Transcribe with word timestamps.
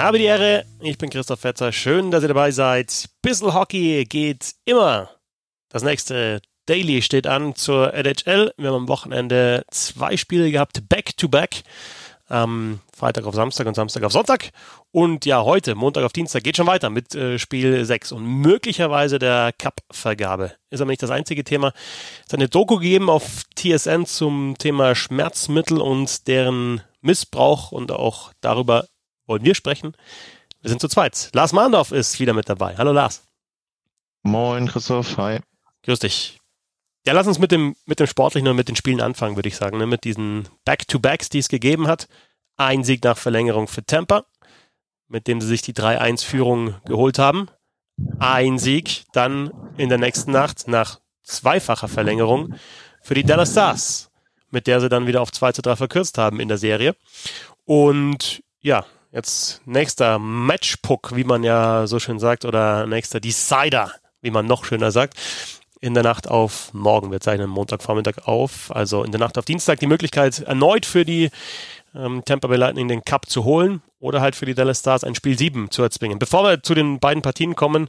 Habe 0.00 0.16
die 0.16 0.24
Ehre, 0.24 0.64
ich 0.80 0.96
bin 0.96 1.10
Christoph 1.10 1.40
Fetzer. 1.40 1.72
Schön, 1.72 2.10
dass 2.10 2.22
ihr 2.22 2.28
dabei 2.28 2.52
seid. 2.52 3.10
Bissel 3.20 3.52
Hockey 3.52 4.06
geht 4.06 4.54
immer. 4.64 5.10
Das 5.68 5.82
nächste 5.82 6.40
Daily 6.64 7.02
steht 7.02 7.26
an 7.26 7.54
zur 7.54 7.92
NHL. 7.92 8.50
Wir 8.56 8.68
haben 8.68 8.76
am 8.76 8.88
Wochenende 8.88 9.62
zwei 9.70 10.16
Spiele 10.16 10.50
gehabt, 10.50 10.88
back-to-back. 10.88 11.64
Ähm, 12.30 12.80
Freitag 12.96 13.26
auf 13.26 13.34
Samstag 13.34 13.66
und 13.66 13.74
Samstag 13.74 14.02
auf 14.04 14.12
Sonntag. 14.12 14.52
Und 14.90 15.26
ja, 15.26 15.44
heute, 15.44 15.74
Montag 15.74 16.04
auf 16.04 16.14
Dienstag, 16.14 16.44
geht 16.44 16.56
schon 16.56 16.66
weiter 16.66 16.88
mit 16.88 17.14
äh, 17.14 17.38
Spiel 17.38 17.84
6 17.84 18.12
und 18.12 18.24
möglicherweise 18.24 19.18
der 19.18 19.52
Cup-Vergabe. 19.52 20.54
Ist 20.70 20.80
aber 20.80 20.92
nicht 20.92 21.02
das 21.02 21.10
einzige 21.10 21.44
Thema. 21.44 21.74
Es 22.26 22.32
hat 22.32 22.40
eine 22.40 22.48
Doku 22.48 22.76
gegeben 22.78 23.10
auf 23.10 23.42
TSN 23.54 24.06
zum 24.06 24.54
Thema 24.56 24.94
Schmerzmittel 24.94 25.78
und 25.78 26.26
deren 26.26 26.80
Missbrauch 27.02 27.70
und 27.70 27.92
auch 27.92 28.32
darüber 28.40 28.86
wollen 29.30 29.44
wir 29.44 29.54
sprechen. 29.54 29.96
Wir 30.60 30.68
sind 30.68 30.80
zu 30.80 30.88
zweit. 30.88 31.30
Lars 31.32 31.52
Mahndorf 31.52 31.92
ist 31.92 32.20
wieder 32.20 32.34
mit 32.34 32.48
dabei. 32.48 32.76
Hallo 32.76 32.92
Lars. 32.92 33.22
Moin 34.22 34.66
Christoph, 34.66 35.16
hi. 35.16 35.38
Grüß 35.84 36.00
dich. 36.00 36.38
Ja, 37.06 37.14
lass 37.14 37.28
uns 37.28 37.38
mit 37.38 37.52
dem, 37.52 37.76
mit 37.86 38.00
dem 38.00 38.08
Sportlichen 38.08 38.48
und 38.48 38.56
mit 38.56 38.68
den 38.68 38.76
Spielen 38.76 39.00
anfangen, 39.00 39.36
würde 39.36 39.48
ich 39.48 39.56
sagen. 39.56 39.78
Ne? 39.78 39.86
Mit 39.86 40.04
diesen 40.04 40.48
Back-to-Backs, 40.66 41.30
die 41.30 41.38
es 41.38 41.48
gegeben 41.48 41.86
hat. 41.86 42.08
Ein 42.56 42.84
Sieg 42.84 43.02
nach 43.04 43.16
Verlängerung 43.16 43.68
für 43.68 43.86
Tampa, 43.86 44.26
mit 45.08 45.26
dem 45.28 45.40
sie 45.40 45.46
sich 45.46 45.62
die 45.62 45.72
3-1-Führung 45.72 46.74
geholt 46.84 47.18
haben. 47.18 47.48
Ein 48.18 48.58
Sieg 48.58 49.04
dann 49.12 49.50
in 49.78 49.88
der 49.88 49.98
nächsten 49.98 50.32
Nacht 50.32 50.68
nach 50.68 51.00
zweifacher 51.22 51.88
Verlängerung 51.88 52.54
für 53.00 53.14
die 53.14 53.24
Dallas 53.24 53.52
Stars, 53.52 54.10
mit 54.50 54.66
der 54.66 54.80
sie 54.80 54.88
dann 54.88 55.06
wieder 55.06 55.22
auf 55.22 55.30
2 55.30 55.52
zu 55.52 55.62
3 55.62 55.76
verkürzt 55.76 56.18
haben 56.18 56.40
in 56.40 56.48
der 56.48 56.58
Serie. 56.58 56.96
Und 57.64 58.42
ja, 58.60 58.84
jetzt 59.12 59.60
nächster 59.66 60.18
Matchpuck, 60.18 61.14
wie 61.14 61.24
man 61.24 61.42
ja 61.42 61.86
so 61.86 61.98
schön 61.98 62.18
sagt, 62.18 62.44
oder 62.44 62.86
nächster 62.86 63.20
Decider, 63.20 63.92
wie 64.22 64.30
man 64.30 64.46
noch 64.46 64.64
schöner 64.64 64.90
sagt 64.90 65.14
in 65.80 65.94
der 65.94 66.02
Nacht 66.02 66.28
auf 66.28 66.72
morgen. 66.74 67.10
Wir 67.10 67.20
zeichnen 67.20 67.48
Montagvormittag 67.48 68.26
auf. 68.26 68.70
Also 68.74 69.02
in 69.02 69.12
der 69.12 69.20
Nacht 69.20 69.38
auf 69.38 69.46
Dienstag 69.46 69.80
die 69.80 69.86
Möglichkeit, 69.86 70.40
erneut 70.40 70.84
für 70.84 71.04
die 71.04 71.30
ähm, 71.94 72.22
Tampa 72.24 72.48
Bay 72.48 72.58
Lightning 72.58 72.88
den 72.88 73.04
Cup 73.04 73.28
zu 73.28 73.44
holen 73.44 73.82
oder 73.98 74.20
halt 74.20 74.36
für 74.36 74.46
die 74.46 74.54
Dallas 74.54 74.80
Stars 74.80 75.04
ein 75.04 75.14
Spiel 75.14 75.38
7 75.38 75.70
zu 75.70 75.82
erzwingen. 75.82 76.18
Bevor 76.18 76.44
wir 76.44 76.62
zu 76.62 76.74
den 76.74 77.00
beiden 77.00 77.22
Partien 77.22 77.56
kommen, 77.56 77.88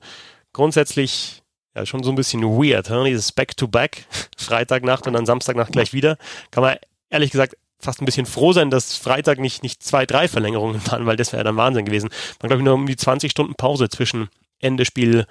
grundsätzlich 0.53 1.43
ja 1.75 1.85
schon 1.85 2.03
so 2.03 2.11
ein 2.11 2.15
bisschen 2.15 2.43
weird, 2.43 2.89
hm? 2.89 3.05
dieses 3.05 3.31
Back-to-Back, 3.31 4.05
Freitagnacht 4.37 5.07
und 5.07 5.13
dann 5.13 5.25
Samstagnacht 5.25 5.71
gleich 5.73 5.93
wieder. 5.93 6.17
Kann 6.49 6.63
man 6.63 6.77
ehrlich 7.09 7.31
gesagt 7.31 7.57
fast 7.81 8.01
ein 8.01 8.05
bisschen 8.05 8.25
froh 8.25 8.53
sein, 8.53 8.69
dass 8.69 8.95
Freitag 8.95 9.39
nicht, 9.39 9.63
nicht 9.63 9.83
zwei, 9.83 10.05
drei 10.05 10.27
Verlängerungen 10.27 10.81
waren, 10.87 11.05
weil 11.05 11.17
das 11.17 11.31
wäre 11.31 11.41
ja 11.41 11.43
dann 11.43 11.57
Wahnsinn 11.57 11.85
gewesen. 11.85 12.09
Man 12.41 12.49
glaube 12.49 12.61
ich 12.61 12.65
nur 12.65 12.73
um 12.73 12.85
die 12.85 12.95
20 12.95 13.31
Stunden 13.31 13.55
Pause 13.55 13.89
zwischen 13.89 14.29
Ende 14.59 14.85
Spiel 14.85 15.25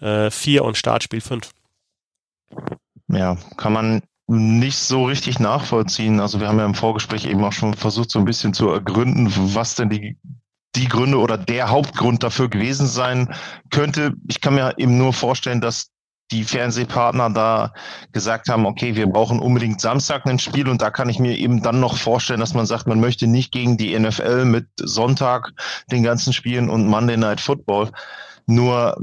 äh, 0.00 0.30
4 0.30 0.64
und 0.64 0.76
Startspiel 0.76 1.20
5. 1.20 1.50
Ja, 3.08 3.36
kann 3.56 3.72
man 3.72 4.02
nicht 4.26 4.78
so 4.78 5.04
richtig 5.04 5.38
nachvollziehen. 5.38 6.20
Also 6.20 6.40
wir 6.40 6.48
haben 6.48 6.58
ja 6.58 6.64
im 6.64 6.74
Vorgespräch 6.74 7.26
eben 7.26 7.44
auch 7.44 7.52
schon 7.52 7.74
versucht, 7.74 8.10
so 8.10 8.18
ein 8.18 8.24
bisschen 8.24 8.54
zu 8.54 8.68
ergründen, 8.68 9.32
was 9.54 9.74
denn 9.74 9.90
die, 9.90 10.18
die 10.76 10.88
Gründe 10.88 11.18
oder 11.18 11.36
der 11.36 11.68
Hauptgrund 11.68 12.22
dafür 12.22 12.48
gewesen 12.48 12.86
sein 12.86 13.34
könnte. 13.70 14.14
Ich 14.28 14.40
kann 14.40 14.54
mir 14.54 14.74
eben 14.78 14.96
nur 14.96 15.12
vorstellen, 15.12 15.60
dass 15.60 15.90
die 16.30 16.44
Fernsehpartner 16.44 17.30
da 17.30 17.72
gesagt 18.12 18.48
haben, 18.48 18.66
okay, 18.66 18.96
wir 18.96 19.06
brauchen 19.06 19.40
unbedingt 19.40 19.80
Samstag 19.80 20.26
ein 20.26 20.38
Spiel 20.38 20.68
und 20.68 20.80
da 20.80 20.90
kann 20.90 21.08
ich 21.08 21.18
mir 21.18 21.36
eben 21.36 21.62
dann 21.62 21.80
noch 21.80 21.96
vorstellen, 21.96 22.40
dass 22.40 22.54
man 22.54 22.66
sagt, 22.66 22.86
man 22.86 23.00
möchte 23.00 23.26
nicht 23.26 23.52
gegen 23.52 23.76
die 23.76 23.98
NFL 23.98 24.44
mit 24.44 24.66
Sonntag 24.80 25.52
den 25.90 26.02
ganzen 26.02 26.32
Spielen 26.32 26.70
und 26.70 26.86
Monday 26.86 27.16
Night 27.16 27.40
Football. 27.40 27.90
Nur 28.46 28.96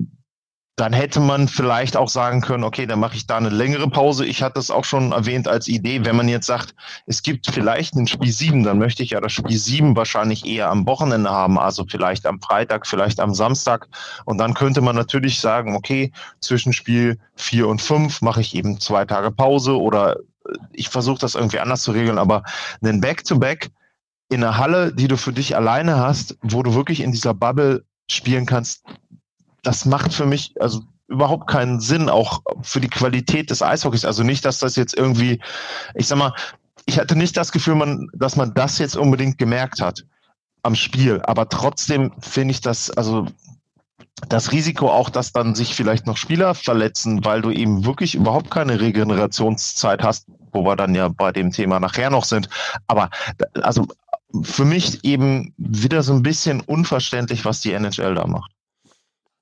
dann 0.77 0.93
hätte 0.93 1.19
man 1.19 1.47
vielleicht 1.47 1.97
auch 1.97 2.07
sagen 2.07 2.41
können, 2.41 2.63
okay, 2.63 2.85
dann 2.85 2.99
mache 2.99 3.15
ich 3.15 3.27
da 3.27 3.37
eine 3.37 3.49
längere 3.49 3.89
Pause. 3.89 4.25
Ich 4.25 4.41
hatte 4.41 4.59
es 4.59 4.71
auch 4.71 4.85
schon 4.85 5.11
erwähnt 5.11 5.47
als 5.47 5.67
Idee, 5.67 6.05
wenn 6.05 6.15
man 6.15 6.29
jetzt 6.29 6.47
sagt, 6.47 6.73
es 7.05 7.21
gibt 7.21 7.47
vielleicht 7.47 7.95
ein 7.95 8.07
Spiel 8.07 8.31
7, 8.31 8.63
dann 8.63 8.79
möchte 8.79 9.03
ich 9.03 9.11
ja 9.11 9.21
das 9.21 9.33
Spiel 9.33 9.57
7 9.57 9.95
wahrscheinlich 9.95 10.45
eher 10.45 10.69
am 10.69 10.87
Wochenende 10.87 11.29
haben, 11.29 11.59
also 11.59 11.85
vielleicht 11.87 12.25
am 12.25 12.41
Freitag, 12.41 12.87
vielleicht 12.87 13.19
am 13.19 13.33
Samstag. 13.33 13.87
Und 14.25 14.37
dann 14.37 14.53
könnte 14.53 14.81
man 14.81 14.95
natürlich 14.95 15.39
sagen, 15.39 15.75
okay, 15.75 16.11
zwischen 16.39 16.73
Spiel 16.73 17.19
4 17.35 17.67
und 17.67 17.81
5 17.81 18.21
mache 18.21 18.41
ich 18.41 18.55
eben 18.55 18.79
zwei 18.79 19.05
Tage 19.05 19.31
Pause 19.31 19.77
oder 19.77 20.15
äh, 20.15 20.53
ich 20.71 20.89
versuche 20.89 21.19
das 21.19 21.35
irgendwie 21.35 21.59
anders 21.59 21.83
zu 21.83 21.91
regeln, 21.91 22.17
aber 22.17 22.43
ein 22.81 23.01
Back-to-Back 23.01 23.65
-Back 23.65 23.71
in 24.29 24.43
einer 24.43 24.57
Halle, 24.57 24.93
die 24.93 25.09
du 25.09 25.17
für 25.17 25.33
dich 25.33 25.57
alleine 25.57 25.97
hast, 25.97 26.37
wo 26.41 26.63
du 26.63 26.73
wirklich 26.73 27.01
in 27.01 27.11
dieser 27.11 27.33
Bubble 27.33 27.83
spielen 28.09 28.45
kannst, 28.45 28.83
das 29.63 29.85
macht 29.85 30.13
für 30.13 30.25
mich 30.25 30.53
also 30.59 30.81
überhaupt 31.07 31.47
keinen 31.47 31.79
Sinn, 31.79 32.09
auch 32.09 32.41
für 32.61 32.79
die 32.79 32.89
Qualität 32.89 33.49
des 33.49 33.61
Eishockeys. 33.61 34.05
Also 34.05 34.23
nicht, 34.23 34.45
dass 34.45 34.59
das 34.59 34.75
jetzt 34.75 34.97
irgendwie, 34.97 35.39
ich 35.93 36.07
sag 36.07 36.17
mal, 36.17 36.33
ich 36.85 36.97
hatte 36.97 37.15
nicht 37.15 37.35
das 37.37 37.51
Gefühl, 37.51 37.75
man, 37.75 38.09
dass 38.13 38.35
man 38.35 38.53
das 38.53 38.77
jetzt 38.77 38.95
unbedingt 38.95 39.37
gemerkt 39.37 39.81
hat 39.81 40.05
am 40.63 40.75
Spiel. 40.75 41.21
Aber 41.23 41.49
trotzdem 41.49 42.13
finde 42.19 42.53
ich 42.53 42.61
das, 42.61 42.89
also 42.91 43.27
das 44.29 44.51
Risiko 44.51 44.89
auch, 44.89 45.09
dass 45.09 45.31
dann 45.31 45.55
sich 45.55 45.75
vielleicht 45.75 46.07
noch 46.07 46.17
Spieler 46.17 46.55
verletzen, 46.55 47.25
weil 47.25 47.41
du 47.41 47.51
eben 47.51 47.85
wirklich 47.85 48.15
überhaupt 48.15 48.51
keine 48.51 48.79
Regenerationszeit 48.79 50.03
hast, 50.03 50.27
wo 50.53 50.63
wir 50.63 50.75
dann 50.75 50.95
ja 50.95 51.07
bei 51.09 51.31
dem 51.31 51.51
Thema 51.51 51.79
nachher 51.79 52.09
noch 52.09 52.25
sind. 52.25 52.49
Aber 52.87 53.09
also 53.61 53.87
für 54.43 54.65
mich 54.65 55.03
eben 55.03 55.53
wieder 55.57 56.03
so 56.03 56.13
ein 56.13 56.23
bisschen 56.23 56.61
unverständlich, 56.61 57.43
was 57.43 57.61
die 57.61 57.73
NHL 57.73 58.15
da 58.15 58.27
macht. 58.27 58.51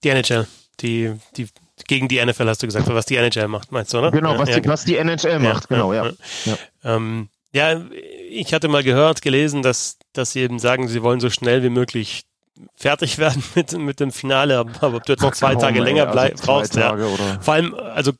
Die 0.03 0.09
NHL. 0.09 0.47
Die, 0.79 1.13
die, 1.35 1.47
gegen 1.87 2.07
die 2.07 2.23
NFL 2.23 2.47
hast 2.47 2.63
du 2.63 2.67
gesagt, 2.67 2.87
was 2.87 3.05
die 3.05 3.17
NHL 3.17 3.47
macht, 3.47 3.71
meinst 3.71 3.93
du, 3.93 3.99
oder? 3.99 4.11
Genau, 4.11 4.37
was, 4.37 4.49
ja, 4.49 4.59
die, 4.59 4.69
was 4.69 4.85
die 4.85 4.97
NHL 4.97 5.39
macht, 5.39 5.69
genau, 5.69 5.93
ja. 5.93 6.11
Ja. 6.45 6.57
Ähm, 6.83 7.29
ja, 7.51 7.81
ich 8.29 8.53
hatte 8.53 8.67
mal 8.67 8.83
gehört, 8.83 9.21
gelesen, 9.21 9.61
dass, 9.61 9.97
dass 10.13 10.31
sie 10.31 10.41
eben 10.41 10.59
sagen, 10.59 10.87
sie 10.87 11.01
wollen 11.01 11.19
so 11.19 11.29
schnell 11.29 11.63
wie 11.63 11.69
möglich 11.69 12.23
fertig 12.75 13.17
werden 13.17 13.43
mit, 13.55 13.77
mit 13.77 13.99
dem 13.99 14.11
Finale, 14.11 14.57
aber 14.57 14.95
ob 14.95 15.05
du 15.05 15.13
jetzt 15.13 15.21
noch 15.21 15.33
zwei 15.33 15.55
Ach, 15.55 15.61
Tage 15.61 15.81
länger 15.81 16.05
bleib, 16.05 16.33
also 16.33 16.45
brauchst, 16.45 16.75
ja. 16.75 16.95
Vor 17.41 17.53
allem, 17.53 17.73
also 17.73 18.13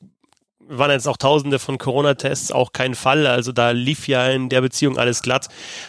waren 0.70 0.92
jetzt 0.92 1.08
auch 1.08 1.18
tausende 1.18 1.60
von 1.60 1.78
Corona-Tests 1.78 2.52
auch 2.52 2.72
kein 2.72 2.96
Fall. 2.96 3.26
Also 3.28 3.52
da 3.52 3.72
lief 3.72 4.08
ja 4.08 4.28
in 4.28 4.50
der 4.50 4.62
Beziehung 4.62 4.98
alles 4.98 5.22
glatt. 5.22 5.48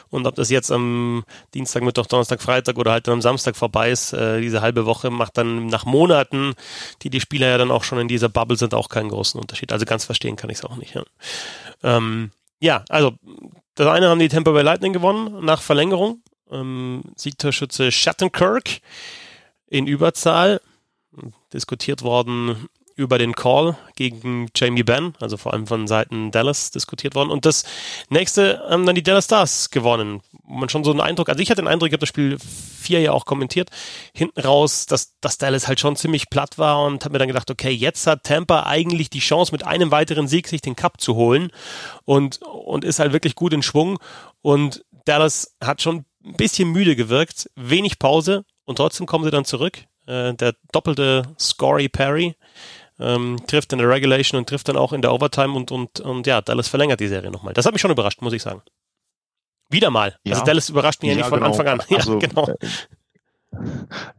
Und 0.09 0.27
ob 0.27 0.35
das 0.35 0.51
jetzt 0.51 0.73
am 0.73 1.25
Dienstag, 1.55 1.83
Mittwoch, 1.83 2.07
Donnerstag, 2.07 2.41
Freitag 2.41 2.79
oder 2.79 2.93
halt 2.93 3.07
dann 3.07 3.15
am 3.15 3.23
Samstag 3.23 3.57
vorbei 3.57 3.91
ist, 3.91 4.13
äh, 4.13 4.41
diese 4.41 4.63
halbe 4.63 4.87
Woche 4.87 5.11
macht 5.11 5.37
dann 5.37 5.67
nach 5.67 5.85
Monaten, 5.85 6.55
die 7.03 7.11
die 7.11 7.21
Spieler 7.21 7.49
ja 7.49 7.59
dann 7.59 7.71
auch 7.71 7.85
schon 7.85 7.99
in 7.99 8.09
dieser 8.09 8.29
Bubble 8.29 8.57
sind, 8.57 8.75
auch 8.75 8.89
keinen 8.89 9.11
großen 9.11 9.39
Unterschied. 9.39 9.73
Also 9.73 9.85
ganz 9.85 10.05
verstehen 10.05 10.37
kann 10.37 10.51
ich 10.51 10.59
es 10.59 10.65
auch 10.65 10.77
nicht. 10.77 10.95
Ja. 10.95 11.05
Ähm, 11.83 12.31
ja, 12.59 12.85
also 12.89 13.13
das 13.75 13.87
eine 13.87 14.09
haben 14.09 14.19
die 14.19 14.29
Tampa 14.29 14.51
Bay 14.51 14.63
Lightning 14.63 14.93
gewonnen 14.93 15.45
nach 15.45 15.63
Verlängerung. 15.63 16.23
Ähm, 16.51 17.03
Siegtorschütze 17.17 17.93
Shattenkirk 17.93 18.81
in 19.69 19.87
Überzahl 19.87 20.61
diskutiert 21.53 22.03
worden 22.03 22.69
über 23.01 23.17
den 23.17 23.35
Call 23.35 23.79
gegen 23.97 24.49
Jamie 24.55 24.83
Benn, 24.83 25.15
also 25.21 25.39
vor 25.39 25.55
allem 25.55 25.67
von 25.67 25.87
Seiten 25.87 26.31
Dallas 26.31 26.71
diskutiert 26.71 27.15
worden. 27.15 27.31
Und 27.31 27.47
das 27.47 27.65
nächste 28.11 28.63
haben 28.69 28.85
dann 28.85 28.95
die 28.95 29.03
Dallas 29.03 29.25
Stars 29.25 29.71
gewonnen. 29.71 30.21
Man 30.47 30.69
schon 30.69 30.85
so 30.85 30.91
einen 30.91 31.01
Eindruck, 31.01 31.31
also 31.31 31.41
ich 31.41 31.51
hatte 31.51 31.63
den 31.63 31.69
Eindruck, 31.69 31.89
ich 31.89 31.95
habe 31.95 32.01
das 32.01 32.11
Spiel 32.11 32.37
vier 32.39 33.01
ja 33.01 33.13
auch 33.13 33.25
kommentiert, 33.25 33.71
hinten 34.13 34.39
raus, 34.41 34.85
dass, 34.85 35.19
dass 35.21 35.39
Dallas 35.39 35.67
halt 35.67 35.81
schon 35.81 35.97
ziemlich 35.97 36.29
platt 36.29 36.59
war 36.59 36.85
und 36.85 37.03
habe 37.05 37.13
mir 37.13 37.19
dann 37.19 37.29
gedacht, 37.29 37.51
okay, 37.51 37.71
jetzt 37.71 38.07
hat 38.07 38.25
Tampa 38.25 38.65
eigentlich 38.65 39.09
die 39.09 39.21
Chance, 39.21 39.53
mit 39.53 39.67
einem 39.67 39.91
weiteren 39.91 40.29
Sieg 40.29 40.47
sich 40.47 40.61
den 40.61 40.77
Cup 40.77 41.01
zu 41.01 41.15
holen 41.15 41.51
und, 42.05 42.43
und 42.43 42.85
ist 42.85 42.99
halt 42.99 43.15
wirklich 43.15 43.35
gut 43.35 43.55
in 43.55 43.63
Schwung. 43.63 43.99
Und 44.43 44.85
Dallas 45.07 45.57
hat 45.63 45.81
schon 45.81 46.05
ein 46.23 46.37
bisschen 46.37 46.71
müde 46.71 46.97
gewirkt, 46.97 47.49
wenig 47.57 47.99
Pause 47.99 48.45
und 48.67 48.77
trotzdem 48.77 49.07
kommen 49.07 49.25
sie 49.25 49.31
dann 49.31 49.47
zurück. 49.47 49.85
Äh, 50.07 50.35
der 50.35 50.55
doppelte 50.73 51.23
Scory 51.39 51.89
Perry 51.89 52.35
ähm, 53.01 53.37
trifft 53.47 53.73
in 53.73 53.79
der 53.79 53.89
Regulation 53.89 54.39
und 54.39 54.49
trifft 54.49 54.69
dann 54.69 54.77
auch 54.77 54.93
in 54.93 55.03
der 55.03 55.13
Overtime 55.13 55.55
und, 55.55 55.71
und, 55.73 56.01
und 56.01 56.27
ja, 56.27 56.41
Dallas 56.41 56.69
verlängert 56.69 57.01
die 57.01 57.09
Serie 57.09 57.31
nochmal. 57.31 57.55
Das 57.55 57.67
hat 57.67 57.73
mich 57.73 57.81
schon 57.81 57.91
überrascht, 57.91 58.21
muss 58.23 58.33
ich 58.33 58.43
sagen. 58.43 58.63
Wieder 59.71 59.91
mal. 59.91 60.11
Also 60.11 60.19
ja. 60.25 60.33
Also 60.35 60.45
Dallas 60.45 60.69
überrascht 60.69 61.03
mich 61.03 61.11
ja, 61.11 61.17
ja 61.17 61.23
nicht 61.23 61.29
von 61.29 61.39
genau. 61.39 61.51
Anfang 61.51 61.67
an. 61.69 61.83
Ja, 61.89 61.97
also, 61.99 62.19
genau. 62.19 62.49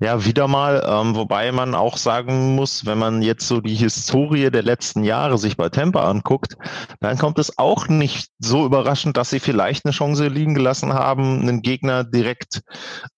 Ja, 0.01 0.25
wieder 0.25 0.47
mal, 0.47 0.83
ähm, 0.85 1.15
wobei 1.15 1.51
man 1.53 1.73
auch 1.73 1.95
sagen 1.95 2.55
muss, 2.55 2.85
wenn 2.85 2.97
man 2.97 3.21
jetzt 3.21 3.47
so 3.47 3.61
die 3.61 3.75
Historie 3.75 4.51
der 4.51 4.61
letzten 4.61 5.03
Jahre 5.05 5.37
sich 5.37 5.55
bei 5.55 5.69
Tampa 5.69 6.09
anguckt, 6.09 6.57
dann 6.99 7.17
kommt 7.17 7.39
es 7.39 7.57
auch 7.57 7.87
nicht 7.87 8.29
so 8.39 8.65
überraschend, 8.65 9.15
dass 9.15 9.29
sie 9.29 9.39
vielleicht 9.39 9.85
eine 9.85 9.93
Chance 9.93 10.27
liegen 10.27 10.53
gelassen 10.53 10.93
haben, 10.93 11.41
einen 11.41 11.61
Gegner 11.61 12.03
direkt 12.03 12.61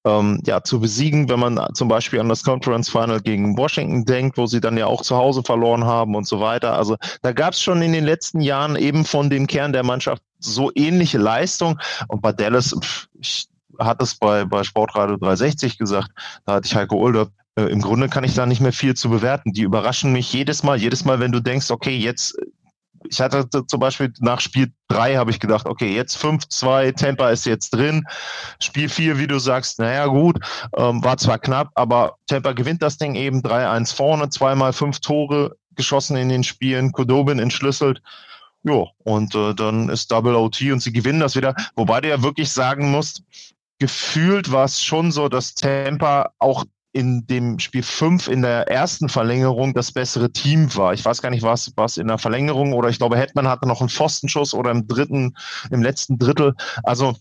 ähm, 0.06 0.42
ja, 0.46 0.64
zu 0.64 0.80
besiegen, 0.80 1.30
wenn 1.30 1.40
man 1.40 1.60
zum 1.74 1.88
Beispiel 1.88 2.20
an 2.20 2.30
das 2.30 2.44
Conference 2.44 2.90
Final 2.90 3.20
gegen 3.20 3.58
Washington 3.58 4.06
denkt, 4.06 4.38
wo 4.38 4.46
sie 4.46 4.62
dann 4.62 4.78
ja 4.78 4.86
auch 4.86 5.02
zu 5.02 5.16
Hause 5.16 5.42
verloren 5.44 5.86
haben 5.86 6.16
und 6.16 6.28
so 6.28 6.40
weiter. 6.40 6.78
Also 6.78 6.96
da 7.24 7.32
gab 7.32 7.54
es 7.54 7.62
schon 7.62 7.82
in 7.82 7.92
den 7.92 8.06
letzten 8.06 8.40
Jahren 8.40 8.76
eben 8.76 9.04
von 9.04 9.32
dem 9.32 9.48
Kern 9.48 9.74
der 9.74 9.84
Mannschaft 9.84 10.22
so 10.38 10.72
ähnliche 10.76 11.18
Leistung 11.18 11.80
und 12.08 12.22
bei 12.22 12.34
Dallas, 12.34 12.76
pff, 12.80 13.08
ich 13.20 13.48
hatte 13.80 14.04
es 14.04 14.16
bei, 14.16 14.46
bei 14.46 14.64
Sportradio 14.64 15.18
360 15.18 15.78
gesagt, 15.78 16.12
da 16.46 16.54
hatte 16.54 16.68
ich 16.68 16.76
Heiko 16.76 16.98
Ulder, 16.98 17.30
äh, 17.56 17.64
im 17.64 17.82
Grunde 17.82 18.10
kann 18.10 18.24
ich 18.24 18.34
da 18.34 18.46
nicht 18.46 18.62
mehr 18.62 18.74
viel 18.74 18.96
zu 18.96 19.10
bewerten. 19.10 19.54
Die 19.54 19.62
überraschen 19.62 20.12
mich 20.12 20.32
jedes 20.34 20.64
Mal, 20.64 20.78
jedes 20.78 21.06
Mal, 21.06 21.20
wenn 21.20 21.32
du 21.32 21.40
denkst, 21.40 21.72
okay, 21.72 21.98
jetzt 21.98 22.36
ich 23.10 23.22
hatte 23.22 23.48
zum 23.68 23.80
Beispiel 23.80 24.14
nach 24.20 24.40
Spiel 24.40 24.72
3 24.88 25.16
habe 25.16 25.32
ich 25.32 25.40
gedacht, 25.40 25.68
okay, 25.68 25.94
jetzt 25.94 26.18
5-2, 26.18 26.96
Tampa 26.96 27.30
ist 27.30 27.46
jetzt 27.46 27.72
drin. 27.72 28.06
Spiel 28.62 28.90
4, 28.90 29.18
wie 29.18 29.28
du 29.28 29.40
sagst, 29.40 29.80
naja, 29.80 30.06
gut, 30.06 30.40
ähm, 30.78 31.04
war 31.04 31.18
zwar 31.18 31.40
knapp, 31.40 31.70
aber 31.76 32.16
Tampa 32.28 32.54
gewinnt 32.54 32.82
das 32.82 32.98
Ding 32.98 33.16
eben 33.16 33.42
3-1 33.42 33.94
vorne, 33.96 34.30
zweimal 34.30 34.74
fünf 34.74 35.00
Tore 35.00 35.56
geschossen 35.76 36.18
in 36.18 36.30
den 36.30 36.44
Spielen, 36.44 36.92
Kodobin 36.92 37.40
entschlüsselt. 37.40 38.02
Ja, 38.64 38.86
und 39.04 39.36
äh, 39.36 39.54
dann 39.54 39.90
ist 39.90 40.10
Double 40.10 40.36
OT 40.36 40.62
und 40.72 40.80
sie 40.80 40.94
gewinnen 40.94 41.20
das 41.20 41.36
wieder. 41.36 41.54
Wobei 41.76 42.00
du 42.00 42.08
ja 42.08 42.24
wirklich 42.24 42.50
sagen 42.50 42.92
musst, 42.92 43.24
gefühlt 43.80 44.52
war 44.52 44.66
es 44.66 44.82
schon 44.84 45.12
so, 45.12 45.30
dass 45.30 45.56
Tampa 45.56 46.32
auch 46.40 46.66
in 46.94 47.26
dem 47.26 47.58
Spiel 47.60 47.84
5 47.84 48.28
in 48.28 48.44
der 48.44 48.70
ersten 48.70 49.10
Verlängerung 49.10 49.74
das 49.74 49.92
bessere 49.92 50.32
Team 50.32 50.74
war. 50.76 50.94
Ich 50.94 51.04
weiß 51.04 51.22
gar 51.22 51.32
nicht, 51.32 51.42
was 51.42 51.74
was 51.76 51.98
in 51.98 52.08
der 52.08 52.20
Verlängerung 52.20 52.74
oder 52.74 52.90
ich 52.90 53.00
glaube, 53.00 53.18
Hetman 53.18 53.48
hatte 53.48 53.68
noch 53.68 53.82
einen 53.82 53.90
Pfostenschuss 53.90 54.54
oder 54.54 54.72
im 54.72 54.88
dritten, 54.88 55.36
im 55.72 55.82
letzten 55.82 56.20
Drittel. 56.20 56.54
Also 56.84 57.16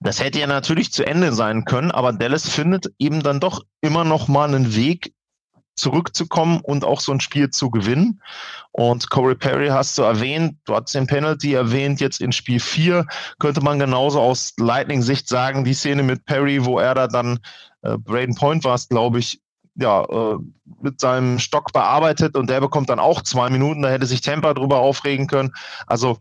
das 0.00 0.20
hätte 0.20 0.38
ja 0.38 0.46
natürlich 0.46 0.92
zu 0.92 1.04
Ende 1.06 1.32
sein 1.32 1.64
können, 1.64 1.90
aber 1.90 2.12
Dallas 2.12 2.48
findet 2.48 2.92
eben 2.98 3.22
dann 3.22 3.40
doch 3.40 3.62
immer 3.80 4.04
noch 4.04 4.28
mal 4.28 4.48
einen 4.48 4.74
Weg, 4.74 5.12
zurückzukommen 5.78 6.60
und 6.62 6.84
auch 6.84 7.00
so 7.00 7.12
ein 7.12 7.20
Spiel 7.20 7.50
zu 7.50 7.70
gewinnen. 7.70 8.20
Und 8.72 9.10
Corey 9.10 9.34
Perry 9.34 9.68
hast 9.68 9.96
du 9.98 10.02
erwähnt, 10.02 10.56
du 10.64 10.74
hast 10.74 10.94
den 10.94 11.06
Penalty 11.06 11.54
erwähnt, 11.54 12.00
jetzt 12.00 12.20
in 12.20 12.32
Spiel 12.32 12.60
4 12.60 13.06
könnte 13.38 13.60
man 13.60 13.78
genauso 13.78 14.20
aus 14.20 14.52
Lightning-Sicht 14.58 15.28
sagen, 15.28 15.64
die 15.64 15.74
Szene 15.74 16.02
mit 16.02 16.24
Perry, 16.26 16.64
wo 16.64 16.78
er 16.78 16.94
da 16.94 17.06
dann, 17.06 17.40
äh, 17.82 17.96
Braden 17.96 18.34
Point 18.34 18.64
war 18.64 18.74
es, 18.74 18.88
glaube 18.88 19.18
ich, 19.18 19.40
ja, 19.76 20.04
äh, 20.04 20.38
mit 20.82 21.00
seinem 21.00 21.38
Stock 21.38 21.72
bearbeitet 21.72 22.36
und 22.36 22.50
der 22.50 22.60
bekommt 22.60 22.90
dann 22.90 22.98
auch 22.98 23.22
zwei 23.22 23.48
Minuten, 23.48 23.82
da 23.82 23.90
hätte 23.90 24.06
sich 24.06 24.20
Tampa 24.20 24.52
drüber 24.54 24.78
aufregen 24.80 25.28
können. 25.28 25.52
Also 25.86 26.18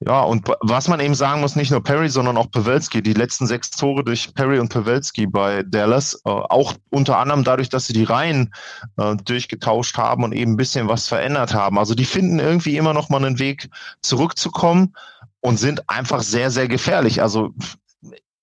ja, 0.00 0.20
und 0.20 0.48
was 0.60 0.86
man 0.86 1.00
eben 1.00 1.14
sagen 1.16 1.40
muss, 1.40 1.56
nicht 1.56 1.72
nur 1.72 1.82
Perry, 1.82 2.08
sondern 2.08 2.36
auch 2.36 2.50
Pavelski, 2.50 3.02
die 3.02 3.14
letzten 3.14 3.48
sechs 3.48 3.70
Tore 3.70 4.04
durch 4.04 4.32
Perry 4.32 4.60
und 4.60 4.68
Pavelski 4.68 5.26
bei 5.26 5.64
Dallas, 5.64 6.14
äh, 6.24 6.30
auch 6.30 6.74
unter 6.90 7.18
anderem 7.18 7.42
dadurch, 7.42 7.68
dass 7.68 7.88
sie 7.88 7.94
die 7.94 8.04
Reihen 8.04 8.54
äh, 8.96 9.16
durchgetauscht 9.16 9.98
haben 9.98 10.22
und 10.22 10.32
eben 10.32 10.52
ein 10.52 10.56
bisschen 10.56 10.86
was 10.86 11.08
verändert 11.08 11.52
haben. 11.52 11.78
Also 11.78 11.96
die 11.96 12.04
finden 12.04 12.38
irgendwie 12.38 12.76
immer 12.76 12.94
noch 12.94 13.08
mal 13.08 13.24
einen 13.24 13.40
Weg 13.40 13.70
zurückzukommen 14.00 14.94
und 15.40 15.58
sind 15.58 15.88
einfach 15.90 16.22
sehr, 16.22 16.52
sehr 16.52 16.68
gefährlich. 16.68 17.20
Also 17.20 17.52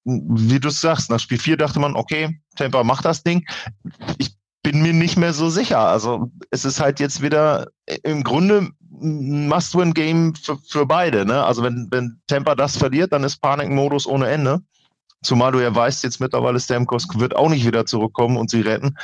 wie 0.04 0.60
du 0.60 0.70
sagst, 0.70 1.10
nach 1.10 1.20
Spiel 1.20 1.40
4 1.40 1.56
dachte 1.56 1.80
man, 1.80 1.96
okay, 1.96 2.38
Tampa 2.58 2.84
macht 2.84 3.06
das 3.06 3.24
Ding. 3.24 3.46
Ich 4.18 4.36
bin 4.62 4.82
mir 4.82 4.94
nicht 4.94 5.16
mehr 5.16 5.32
so 5.32 5.50
sicher. 5.50 5.80
Also 5.80 6.32
es 6.52 6.66
ist 6.66 6.82
halt 6.82 7.00
jetzt 7.00 7.22
wieder 7.22 7.68
im 8.04 8.24
Grunde 8.24 8.72
ein 9.02 9.48
Must-Win-Game 9.48 10.36
für, 10.36 10.58
für 10.68 10.86
beide. 10.86 11.26
Ne? 11.26 11.44
Also 11.44 11.64
wenn, 11.64 11.88
wenn 11.92 12.22
Tampa 12.28 12.56
das 12.56 12.78
verliert, 12.78 13.14
dann 13.14 13.24
ist 13.24 13.42
Panikmodus 13.42 14.08
ohne 14.08 14.28
Ende. 14.28 14.62
Zumal 15.24 15.52
du 15.52 15.60
ja 15.60 15.74
weißt, 15.74 16.04
jetzt 16.04 16.20
mittlerweile 16.20 16.60
Stamkos 16.60 17.08
wird 17.16 17.36
auch 17.36 17.50
nicht 17.50 17.66
wieder 17.66 17.86
zurückkommen 17.86 18.38
und 18.38 18.50
sie 18.50 18.62
retten. 18.62 18.98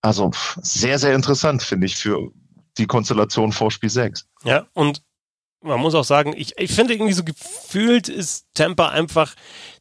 Also 0.00 0.30
sehr, 0.62 0.98
sehr 0.98 1.14
interessant, 1.14 1.62
finde 1.62 1.86
ich, 1.86 1.96
für 1.96 2.30
die 2.78 2.86
Konstellation 2.86 3.52
vor 3.52 3.70
Spiel 3.70 3.90
6. 3.90 4.26
Ja, 4.44 4.66
und 4.74 5.02
man 5.60 5.80
muss 5.80 5.94
auch 5.94 6.04
sagen, 6.04 6.34
ich, 6.36 6.56
ich 6.56 6.70
finde 6.70 6.94
irgendwie 6.94 7.12
so 7.12 7.24
gefühlt 7.24 8.08
ist 8.08 8.46
Tampa 8.54 8.90
einfach 8.90 9.34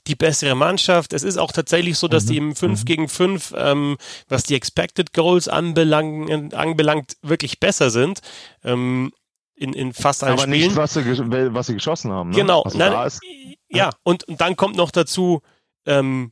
die 0.08 0.16
bessere 0.16 0.56
Mannschaft. 0.56 1.14
Es 1.14 1.24
ist 1.24 1.38
auch 1.38 1.52
tatsächlich 1.52 1.98
so, 1.98 2.08
dass 2.08 2.26
mhm. 2.26 2.28
die 2.30 2.38
im 2.38 2.56
5 2.56 2.80
mhm. 2.80 2.86
gegen 2.86 3.10
5, 3.10 3.54
ähm, 3.56 3.98
was 4.28 4.44
die 4.44 4.56
Expected 4.56 5.14
Goals 5.14 5.48
anbelangt, 5.48 6.54
anbelangt 6.56 7.18
wirklich 7.22 7.60
besser 7.60 7.92
sind. 7.92 8.22
Ähm, 8.64 9.12
in, 9.58 9.74
in 9.74 9.92
fast 9.94 10.24
allen 10.24 10.34
Aber 10.34 10.44
Spielen. 10.44 10.68
nicht, 10.68 10.76
was 10.76 10.94
sie, 10.94 11.04
was 11.06 11.68
sie 11.68 11.74
geschossen 11.74 12.12
haben. 12.12 12.30
Ne? 12.30 12.36
Genau. 12.36 12.62
Also 12.62 12.78
Nein, 12.78 13.08
ist, 13.08 13.22
ja, 13.70 13.90
und, 14.04 14.24
und 14.26 14.40
dann 14.40 14.56
kommt 14.56 14.78
noch 14.78 14.92
dazu, 14.92 15.42
ähm, 15.86 16.32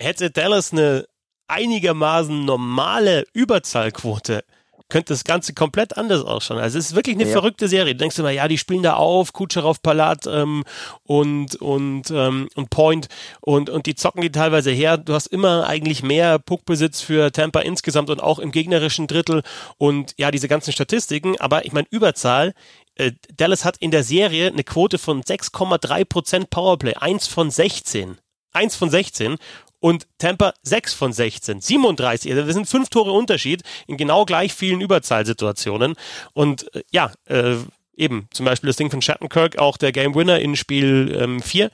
hätte 0.00 0.30
Dallas 0.30 0.72
eine 0.72 1.06
einigermaßen 1.46 2.44
normale 2.44 3.24
Überzahlquote, 3.32 4.44
könnte 4.88 5.12
das 5.12 5.24
Ganze 5.24 5.54
komplett 5.54 5.96
anders 5.96 6.22
ausschauen. 6.22 6.58
Also 6.58 6.78
es 6.78 6.86
ist 6.86 6.94
wirklich 6.94 7.16
eine 7.16 7.24
ja. 7.24 7.32
verrückte 7.32 7.68
Serie. 7.68 7.94
Du 7.94 7.98
denkst 7.98 8.18
immer, 8.18 8.30
ja, 8.30 8.48
die 8.48 8.58
spielen 8.58 8.82
da 8.82 8.94
auf, 8.94 9.32
Kutscherow, 9.32 9.80
Palat 9.80 10.26
ähm, 10.26 10.64
und 11.02 11.56
und 11.56 12.10
ähm, 12.10 12.48
und 12.54 12.70
Point 12.70 13.08
und 13.40 13.70
und 13.70 13.86
die 13.86 13.94
zocken 13.94 14.22
die 14.22 14.32
teilweise 14.32 14.70
her. 14.70 14.96
Du 14.98 15.14
hast 15.14 15.26
immer 15.26 15.66
eigentlich 15.66 16.02
mehr 16.02 16.38
Puckbesitz 16.38 17.00
für 17.00 17.32
Tampa 17.32 17.60
insgesamt 17.60 18.10
und 18.10 18.22
auch 18.22 18.38
im 18.38 18.52
gegnerischen 18.52 19.06
Drittel 19.06 19.42
und 19.78 20.14
ja, 20.18 20.30
diese 20.30 20.48
ganzen 20.48 20.72
Statistiken. 20.72 21.40
Aber 21.40 21.64
ich 21.64 21.72
meine 21.72 21.88
Überzahl. 21.90 22.52
Äh, 22.96 23.12
Dallas 23.36 23.64
hat 23.64 23.76
in 23.78 23.90
der 23.90 24.04
Serie 24.04 24.48
eine 24.48 24.62
Quote 24.62 24.98
von 24.98 25.22
6,3 25.22 26.04
Prozent 26.04 26.50
Powerplay, 26.50 26.94
eins 26.94 27.26
von 27.26 27.50
16. 27.50 28.18
Eins 28.52 28.76
von 28.76 28.88
16 28.88 29.36
und 29.84 30.06
Tampa 30.16 30.54
6 30.62 30.94
von 30.94 31.12
16, 31.12 31.60
37. 31.60 32.32
Also 32.32 32.46
das 32.46 32.54
sind 32.54 32.66
fünf 32.66 32.88
Tore 32.88 33.12
Unterschied 33.12 33.62
in 33.86 33.98
genau 33.98 34.24
gleich 34.24 34.54
vielen 34.54 34.80
Überzahlsituationen. 34.80 35.96
Und 36.32 36.74
äh, 36.74 36.84
ja, 36.90 37.12
äh, 37.26 37.56
eben 37.94 38.26
zum 38.32 38.46
Beispiel 38.46 38.68
das 38.68 38.76
Ding 38.76 38.90
von 38.90 39.02
Shattenkirk, 39.02 39.58
auch 39.58 39.76
der 39.76 39.92
Game 39.92 40.14
Winner 40.14 40.40
in 40.40 40.56
Spiel 40.56 41.14
ähm, 41.20 41.42
4. 41.42 41.70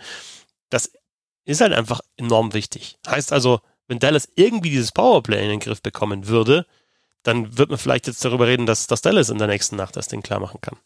Das 0.71 0.91
ist 1.45 1.61
halt 1.61 1.73
einfach 1.73 2.01
enorm 2.17 2.53
wichtig. 2.53 2.99
Heißt 3.07 3.33
also, 3.33 3.61
wenn 3.87 4.01
Dallas 4.01 4.29
irgendwie 4.35 4.71
dieses 4.71 4.91
Powerplay 4.91 5.45
in 5.45 5.51
den 5.51 5.61
Griff 5.61 5.81
bekommen 5.81 6.27
würde, 6.27 6.67
dann 7.23 7.59
wird 7.59 7.71
man 7.71 7.79
vielleicht 7.79 8.09
jetzt 8.09 8.25
darüber 8.25 8.49
reden, 8.49 8.67
dass, 8.67 8.89
dass 8.89 9.03
Dallas 9.03 9.31
in 9.31 9.39
der 9.39 9.47
nächsten 9.47 9.77
Nacht 9.77 9.95
das 9.97 10.09
Ding 10.09 10.23
klar 10.23 10.41
machen 10.41 10.61
kann. 10.61 10.77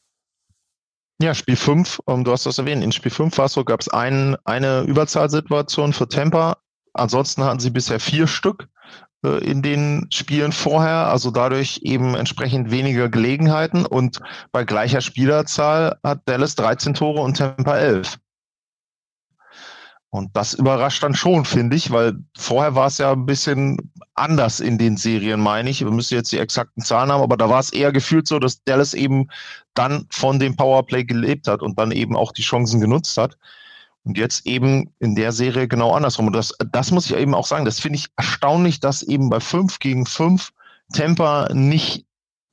Ja, 1.23 1.33
Spiel 1.33 1.57
5, 1.57 2.01
um, 2.05 2.19
ähm, 2.19 2.25
du 2.25 2.33
hast 2.33 2.45
das 2.45 2.59
erwähnt, 2.59 2.85
in 2.85 2.93
Spiel 2.93 3.11
5 3.11 3.39
war 3.39 3.47
es 3.47 3.55
so, 3.55 3.65
gab 3.65 3.81
es 3.81 3.89
ein, 3.89 4.37
eine 4.45 4.83
Überzahlsituation 4.83 5.95
für 5.95 6.07
Tampa, 6.07 6.59
Ansonsten 6.95 7.45
hatten 7.45 7.61
sie 7.61 7.71
bisher 7.71 8.01
vier 8.01 8.27
Stück 8.27 8.69
äh, 9.25 9.39
in 9.45 9.63
den 9.63 10.07
Spielen 10.11 10.53
vorher, 10.53 11.09
also 11.09 11.31
dadurch 11.31 11.81
eben 11.83 12.15
entsprechend 12.15 12.71
weniger 12.71 13.09
Gelegenheiten 13.09 13.85
und 13.85 14.21
bei 14.53 14.65
gleicher 14.65 15.01
Spielerzahl 15.01 15.99
hat 16.03 16.23
Dallas 16.27 16.55
13 16.55 16.95
Tore 16.95 17.21
und 17.21 17.37
Tampa 17.37 17.77
11. 17.77 18.19
Und 20.15 20.37
das 20.37 20.55
überrascht 20.55 21.03
dann 21.03 21.17
schon, 21.17 21.45
finde 21.45 21.75
ich, 21.75 21.91
weil 21.91 22.15
vorher 22.39 22.77
war 22.77 22.87
es 22.87 22.99
ja 22.99 23.11
ein 23.11 23.27
bisschen 23.27 23.91
anders 24.15 24.61
in 24.61 24.79
den 24.79 24.97
Serien, 24.97 25.41
meine 25.41 25.69
ich. 25.69 25.81
Wir 25.81 25.91
müssen 25.91 26.15
jetzt 26.15 26.31
die 26.31 26.39
exakten 26.39 26.85
Zahlen 26.85 27.11
haben, 27.11 27.21
aber 27.21 27.37
da 27.37 27.49
war 27.49 27.59
es 27.59 27.73
eher 27.73 27.91
gefühlt 27.91 28.29
so, 28.29 28.39
dass 28.39 28.63
Dallas 28.63 28.95
eben 28.95 29.27
dann 29.75 30.07
von 30.11 30.39
dem 30.39 30.55
Powerplay 30.55 31.03
gelebt 31.03 31.49
hat 31.49 31.63
und 31.63 31.81
dann 31.81 31.91
eben 31.91 32.15
auch 32.15 32.31
die 32.31 32.43
Chancen 32.43 32.81
genutzt 32.81 33.19
hat. 33.19 33.37
Und 34.05 34.19
jetzt 34.19 34.47
eben 34.47 34.93
in 34.99 35.15
der 35.15 35.33
Serie 35.33 35.67
genau 35.67 35.93
andersrum. 35.93 36.27
Und 36.27 36.35
das, 36.35 36.55
das 36.73 36.91
muss 36.91 37.07
ich 37.07 37.17
eben 37.17 37.35
auch 37.35 37.47
sagen, 37.47 37.65
das 37.65 37.81
finde 37.81 37.99
ich 37.99 38.09
erstaunlich, 38.17 38.81
dass 38.81 39.03
eben 39.03 39.31
bei 39.31 39.41
5 39.41 39.79
gegen 39.79 40.05
5 40.05 40.53
Temper 40.93 41.53
nicht 41.55 42.07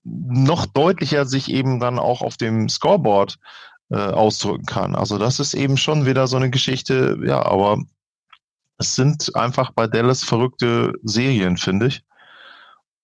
noch 0.04 0.66
deutlicher 0.66 1.26
sich 1.26 1.52
eben 1.52 1.80
dann 1.80 2.00
auch 2.00 2.22
auf 2.22 2.38
dem 2.38 2.70
Scoreboard 2.70 3.38
äh, 3.90 3.98
ausdrücken 3.98 4.66
kann. 4.66 4.96
Also 4.96 5.18
das 5.18 5.40
ist 5.40 5.54
eben 5.54 5.78
schon 5.78 6.06
wieder 6.06 6.28
so 6.28 6.38
eine 6.38 6.50
Geschichte, 6.50 7.20
ja, 7.24 7.46
aber 7.46 7.84
es 8.78 8.96
sind 8.96 9.36
einfach 9.36 9.72
bei 9.72 9.88
Dallas 9.88 10.24
verrückte 10.24 10.94
Serien, 11.04 11.58
finde 11.58 11.88
ich. 11.88 12.04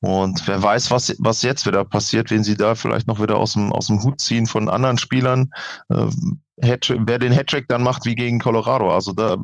Und 0.01 0.47
wer 0.47 0.61
weiß, 0.61 0.91
was, 0.91 1.15
was 1.19 1.41
jetzt 1.41 1.65
wieder 1.65 1.83
passiert, 1.83 2.29
wenn 2.29 2.43
sie 2.43 2.55
da 2.55 2.75
vielleicht 2.75 3.07
noch 3.07 3.21
wieder 3.21 3.37
aus 3.37 3.53
dem, 3.53 3.71
aus 3.73 3.87
dem 3.87 4.03
Hut 4.03 4.21
ziehen 4.21 4.45
von 4.45 4.69
anderen 4.69 4.97
Spielern. 4.97 5.49
Äh, 5.89 6.07
wer 6.57 7.19
den 7.19 7.31
Hattrick 7.31 7.67
dann 7.67 7.83
macht 7.83 8.05
wie 8.05 8.15
gegen 8.15 8.39
Colorado. 8.39 8.93
Also 8.93 9.13
da, 9.13 9.37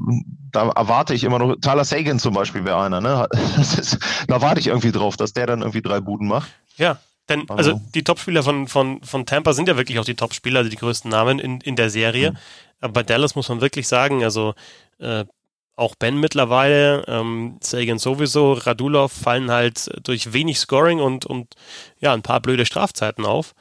da 0.51 0.69
erwarte 0.69 1.13
ich 1.13 1.23
immer 1.23 1.39
noch, 1.39 1.55
Tyler 1.61 1.85
Sagan 1.85 2.19
zum 2.19 2.33
Beispiel 2.33 2.65
wäre 2.65 2.81
einer, 2.81 3.01
ne? 3.01 3.27
Ist, 3.57 3.97
da 4.27 4.41
warte 4.41 4.59
ich 4.59 4.67
irgendwie 4.67 4.91
drauf, 4.91 5.17
dass 5.17 5.33
der 5.33 5.47
dann 5.47 5.61
irgendwie 5.61 5.81
drei 5.81 5.99
Buden 5.99 6.27
macht. 6.27 6.49
Ja, 6.77 6.97
denn 7.29 7.49
also, 7.49 7.71
also 7.71 7.81
die 7.95 8.03
Topspieler 8.03 8.43
von, 8.43 8.67
von, 8.67 9.01
von 9.03 9.25
Tampa 9.25 9.53
sind 9.53 9.67
ja 9.67 9.77
wirklich 9.77 9.99
auch 9.99 10.05
die 10.05 10.15
Topspieler, 10.15 10.59
also 10.59 10.69
die 10.69 10.77
größten 10.77 11.09
Namen 11.09 11.39
in, 11.39 11.61
in 11.61 11.75
der 11.75 11.89
Serie. 11.89 12.31
Mhm. 12.31 12.37
Aber 12.81 12.93
bei 12.93 13.03
Dallas 13.03 13.35
muss 13.35 13.49
man 13.49 13.61
wirklich 13.61 13.87
sagen, 13.87 14.23
also 14.23 14.55
äh, 14.99 15.25
auch 15.75 15.95
Ben 15.95 16.19
mittlerweile, 16.19 17.03
ähm, 17.07 17.57
Sagan 17.61 17.97
sowieso, 17.97 18.53
Radulov 18.53 19.11
fallen 19.11 19.49
halt 19.51 19.89
durch 20.03 20.33
wenig 20.33 20.59
Scoring 20.59 20.99
und, 20.99 21.25
und 21.25 21.55
ja, 21.99 22.13
ein 22.13 22.21
paar 22.21 22.41
blöde 22.41 22.65
Strafzeiten 22.65 23.25
auf. 23.25 23.55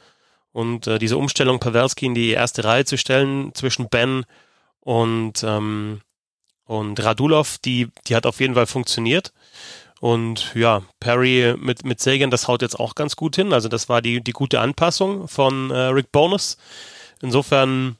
Und 0.51 0.85
äh, 0.85 0.99
diese 0.99 1.17
Umstellung, 1.17 1.59
Pavelski 1.59 2.05
in 2.05 2.13
die 2.13 2.29
erste 2.29 2.63
Reihe 2.63 2.85
zu 2.85 2.97
stellen 2.97 3.55
zwischen 3.55 3.89
Ben 3.89 4.25
und, 4.81 5.43
ähm, 5.43 6.01
und 6.65 7.03
Radulov, 7.03 7.57
die, 7.57 7.89
die 8.07 8.15
hat 8.15 8.27
auf 8.27 8.39
jeden 8.39 8.53
Fall 8.53 8.67
funktioniert. 8.67 9.33
Und 9.99 10.53
ja, 10.53 10.83
Perry 10.99 11.55
mit, 11.57 11.85
mit 11.85 11.99
Sagan, 12.01 12.29
das 12.29 12.47
haut 12.47 12.61
jetzt 12.61 12.79
auch 12.79 12.93
ganz 12.93 13.15
gut 13.15 13.37
hin. 13.37 13.53
Also 13.53 13.69
das 13.69 13.89
war 13.89 14.01
die, 14.01 14.21
die 14.21 14.33
gute 14.33 14.59
Anpassung 14.59 15.27
von 15.27 15.71
äh, 15.71 15.77
Rick 15.77 16.11
Bonus. 16.11 16.57
Insofern, 17.21 17.95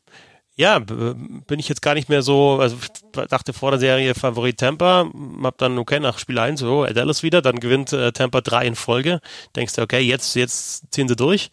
ja, 0.55 0.79
bin 0.79 1.59
ich 1.59 1.69
jetzt 1.69 1.81
gar 1.81 1.93
nicht 1.93 2.09
mehr 2.09 2.21
so, 2.21 2.59
also 2.59 2.75
dachte 3.13 3.53
vor 3.53 3.71
der 3.71 3.79
Serie 3.79 4.15
Favorit 4.15 4.59
Tampa, 4.59 5.09
hab 5.43 5.57
dann, 5.57 5.77
okay, 5.77 5.99
nach 5.99 6.19
Spiel 6.19 6.37
1, 6.39 6.59
so, 6.59 6.85
Dallas 6.85 7.23
wieder, 7.23 7.41
dann 7.41 7.59
gewinnt 7.59 7.93
äh, 7.93 8.11
Tampa 8.11 8.41
drei 8.41 8.65
in 8.65 8.75
Folge. 8.75 9.21
Denkst 9.55 9.73
du, 9.73 9.81
okay, 9.81 9.99
jetzt, 9.99 10.35
jetzt 10.35 10.91
ziehen 10.91 11.07
sie 11.07 11.15
durch. 11.15 11.51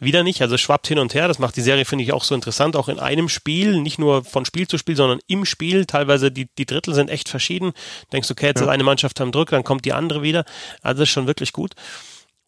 Wieder 0.00 0.22
nicht, 0.22 0.42
also 0.42 0.56
schwappt 0.56 0.86
hin 0.86 0.98
und 0.98 1.14
her. 1.14 1.28
Das 1.28 1.38
macht 1.38 1.56
die 1.56 1.62
Serie, 1.62 1.84
finde 1.84 2.04
ich, 2.04 2.12
auch 2.12 2.24
so 2.24 2.34
interessant, 2.34 2.76
auch 2.76 2.88
in 2.88 2.98
einem 2.98 3.28
Spiel, 3.28 3.80
nicht 3.80 3.98
nur 3.98 4.24
von 4.24 4.44
Spiel 4.44 4.66
zu 4.66 4.78
Spiel, 4.78 4.96
sondern 4.96 5.20
im 5.26 5.44
Spiel. 5.44 5.86
Teilweise 5.86 6.30
die, 6.30 6.48
die 6.58 6.66
Drittel 6.66 6.94
sind 6.94 7.10
echt 7.10 7.28
verschieden. 7.28 7.72
Denkst 8.12 8.28
du, 8.28 8.32
okay, 8.32 8.46
jetzt 8.46 8.60
ja. 8.60 8.66
ist 8.66 8.72
eine 8.72 8.84
Mannschaft 8.84 9.20
am 9.20 9.32
Druck, 9.32 9.50
dann 9.50 9.64
kommt 9.64 9.84
die 9.84 9.92
andere 9.92 10.22
wieder. 10.22 10.44
Also 10.82 11.02
ist 11.02 11.10
schon 11.10 11.26
wirklich 11.26 11.52
gut. 11.52 11.74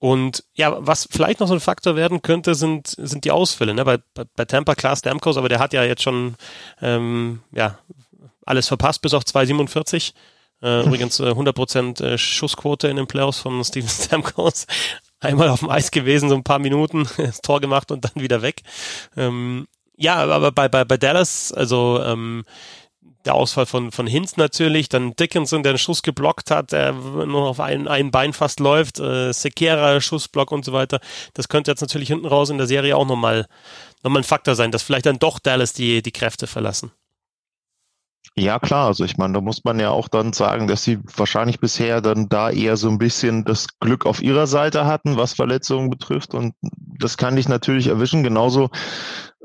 Und 0.02 0.42
ja, 0.54 0.76
was 0.85 1.07
vielleicht 1.12 1.38
noch 1.38 1.47
so 1.47 1.54
ein 1.54 1.61
Faktor 1.61 1.95
werden 1.95 2.23
könnte, 2.23 2.57
sind, 2.57 2.88
sind 2.88 3.25
die 3.25 3.31
Ausfälle. 3.31 3.73
Ne? 3.73 3.85
Bei, 3.85 3.99
bei, 4.14 4.25
bei 4.35 4.45
Tampa 4.45 4.75
klar 4.75 4.97
Stamkos, 4.97 5.37
aber 5.37 5.49
der 5.49 5.61
hat 5.61 5.73
ja 5.73 5.85
jetzt 5.85 6.02
schon 6.02 6.35
ähm, 6.81 7.40
ja, 7.52 7.78
alles 8.47 8.69
verpasst 8.69 9.03
bis 9.03 9.15
auf 9.15 9.25
2,47. 9.25 10.13
Äh, 10.63 10.85
übrigens 10.87 11.19
äh, 11.19 11.25
100% 11.25 12.03
äh, 12.03 12.19
Schussquote 12.19 12.89
in 12.89 12.97
den 12.97 13.07
Playoffs 13.07 13.41
von 13.41 13.63
Steven 13.65 13.89
Stamkos. 13.89 14.67
Einmal 15.21 15.49
auf 15.49 15.61
dem 15.61 15.71
Eis 15.71 15.91
gewesen, 15.91 16.29
so 16.29 16.35
ein 16.35 16.45
paar 16.45 16.59
Minuten, 16.59 17.09
das 17.17 17.41
Tor 17.41 17.61
gemacht 17.61 17.91
und 17.91 18.05
dann 18.05 18.23
wieder 18.23 18.43
weg. 18.43 18.63
Ähm, 19.17 19.67
ja, 19.97 20.17
aber 20.17 20.53
bei, 20.53 20.69
bei, 20.69 20.85
bei 20.85 20.97
Dallas, 20.97 21.53
also 21.53 22.01
ähm, 22.05 22.45
der 23.25 23.35
Ausfall 23.35 23.67
von, 23.67 23.93
von 23.93 24.07
Hinz 24.07 24.37
natürlich, 24.37 24.89
dann 24.89 25.15
Dickinson, 25.15 25.63
der 25.63 25.71
einen 25.71 25.79
Schuss 25.79 26.03
geblockt 26.03 26.51
hat, 26.51 26.73
der 26.73 26.93
nur 26.93 27.49
auf 27.49 27.61
ein, 27.61 27.87
ein 27.87 28.11
Bein 28.11 28.33
fast 28.33 28.59
läuft, 28.59 28.99
äh, 28.99 29.33
Sekera, 29.33 30.01
Schussblock 30.01 30.51
und 30.51 30.65
so 30.65 30.73
weiter. 30.73 31.01
Das 31.35 31.49
könnte 31.49 31.71
jetzt 31.71 31.81
natürlich 31.81 32.09
hinten 32.09 32.27
raus 32.27 32.51
in 32.51 32.59
der 32.59 32.67
Serie 32.67 32.97
auch 32.97 33.07
nochmal 33.07 33.47
noch 34.03 34.11
mal 34.11 34.21
ein 34.21 34.25
Faktor 34.25 34.57
sein, 34.57 34.73
dass 34.73 34.83
vielleicht 34.83 35.07
dann 35.07 35.21
doch 35.21 35.39
Dallas 35.39 35.73
die, 35.73 36.03
die 36.03 36.11
Kräfte 36.11 36.49
verlassen. 36.49 36.91
Ja, 38.35 38.59
klar. 38.59 38.87
Also 38.87 39.05
ich 39.05 39.19
meine, 39.19 39.35
da 39.35 39.41
muss 39.43 39.62
man 39.65 39.79
ja 39.79 39.91
auch 39.91 40.09
dann 40.09 40.33
sagen, 40.33 40.67
dass 40.67 40.83
sie 40.83 40.99
wahrscheinlich 41.17 41.61
bisher 41.61 42.01
dann 42.01 42.31
da 42.31 42.51
eher 42.51 42.79
so 42.79 42.89
ein 42.89 42.97
bisschen 42.97 43.45
das 43.45 43.79
Glück 43.79 44.07
auf 44.07 44.23
ihrer 44.23 44.47
Seite 44.47 44.87
hatten, 44.87 45.17
was 45.19 45.35
Verletzungen 45.35 45.91
betrifft. 45.91 46.35
Und 46.35 46.55
das 46.62 47.19
kann 47.19 47.37
dich 47.37 47.49
natürlich 47.49 47.89
erwischen. 47.89 48.23
Genauso, 48.23 48.71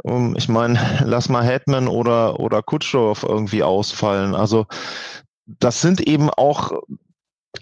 um, 0.04 0.36
ich 0.38 0.48
meine, 0.48 0.80
lass 1.06 1.28
mal 1.28 1.44
Hetman 1.44 1.90
oder, 1.90 2.40
oder 2.40 2.64
Kutschov 2.64 3.24
irgendwie 3.24 3.62
ausfallen. 3.64 4.34
Also 4.36 4.68
das 5.46 5.82
sind 5.82 6.00
eben 6.02 6.30
auch 6.30 6.72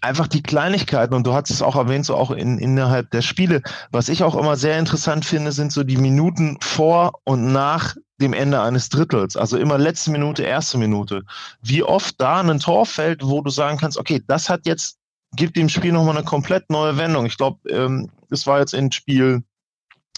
einfach 0.02 0.28
die 0.28 0.44
Kleinigkeiten 0.44 1.14
und 1.16 1.26
du 1.26 1.34
hast 1.34 1.50
es 1.50 1.62
auch 1.62 1.76
erwähnt, 1.76 2.06
so 2.06 2.16
auch 2.16 2.32
in, 2.32 2.60
innerhalb 2.60 3.10
der 3.12 3.22
Spiele. 3.22 3.62
Was 3.92 4.10
ich 4.10 4.24
auch 4.24 4.36
immer 4.36 4.58
sehr 4.58 4.78
interessant 4.78 5.26
finde, 5.26 5.52
sind 5.52 5.72
so 5.72 5.84
die 5.84 5.98
Minuten 5.98 6.58
vor 6.62 7.14
und 7.24 7.52
nach 7.52 7.96
dem 8.22 8.34
Ende 8.34 8.62
eines 8.62 8.90
Drittels. 8.90 9.36
Also 9.36 9.58
immer 9.58 9.78
letzte 9.78 10.12
Minute, 10.12 10.44
erste 10.44 10.78
Minute. 10.78 11.24
Wie 11.62 11.84
oft 11.84 12.20
da 12.20 12.40
ein 12.40 12.60
Tor 12.60 12.86
fällt, 12.86 13.24
wo 13.24 13.42
du 13.42 13.50
sagen 13.50 13.78
kannst, 13.78 13.98
okay, 13.98 14.22
das 14.28 14.50
hat 14.50 14.66
jetzt, 14.66 14.98
gibt 15.36 15.58
dem 15.58 15.70
Spiel 15.70 15.92
nochmal 15.92 16.18
eine 16.18 16.26
komplett 16.26 16.70
neue 16.70 16.98
Wendung. 16.98 17.26
Ich 17.26 17.38
glaube, 17.38 17.70
ähm, 17.70 18.10
war 18.46 18.60
jetzt 18.60 18.74
in 18.74 18.92
Spiel, 18.92 19.44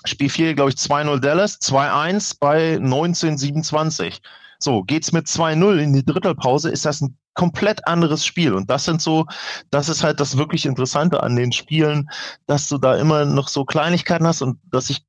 Spiel 0.05 0.29
4, 0.29 0.53
glaube 0.53 0.71
ich, 0.71 0.77
2-0 0.77 1.19
Dallas, 1.19 1.59
2-1 1.59 2.37
bei 2.39 2.75
1927. 2.75 4.21
So, 4.59 4.83
geht's 4.83 5.11
mit 5.11 5.27
2-0 5.27 5.77
in 5.77 5.93
die 5.93 6.05
Drittelpause, 6.05 6.69
ist 6.69 6.85
das 6.85 7.01
ein 7.01 7.17
komplett 7.33 7.87
anderes 7.87 8.25
Spiel. 8.25 8.53
Und 8.53 8.69
das 8.69 8.85
sind 8.85 9.01
so, 9.01 9.25
das 9.69 9.89
ist 9.89 10.03
halt 10.03 10.19
das 10.19 10.37
wirklich 10.37 10.65
Interessante 10.65 11.21
an 11.21 11.35
den 11.35 11.51
Spielen, 11.51 12.09
dass 12.47 12.67
du 12.67 12.77
da 12.79 12.95
immer 12.97 13.25
noch 13.25 13.47
so 13.47 13.63
Kleinigkeiten 13.63 14.25
hast 14.25 14.41
und 14.41 14.59
dass 14.71 14.89
ich 14.89 15.06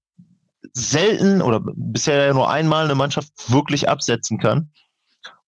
selten 0.73 1.43
oder 1.43 1.61
bisher 1.63 2.33
nur 2.35 2.51
einmal 2.51 2.85
eine 2.85 2.95
Mannschaft 2.95 3.33
wirklich 3.51 3.89
absetzen 3.89 4.39
kann. 4.39 4.71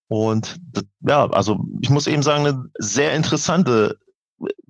Und 0.07 0.59
ja, 1.01 1.29
also 1.29 1.59
ich 1.81 1.89
muss 1.89 2.07
eben 2.07 2.23
sagen, 2.23 2.45
eine 2.45 2.65
sehr 2.77 3.13
interessante 3.13 3.97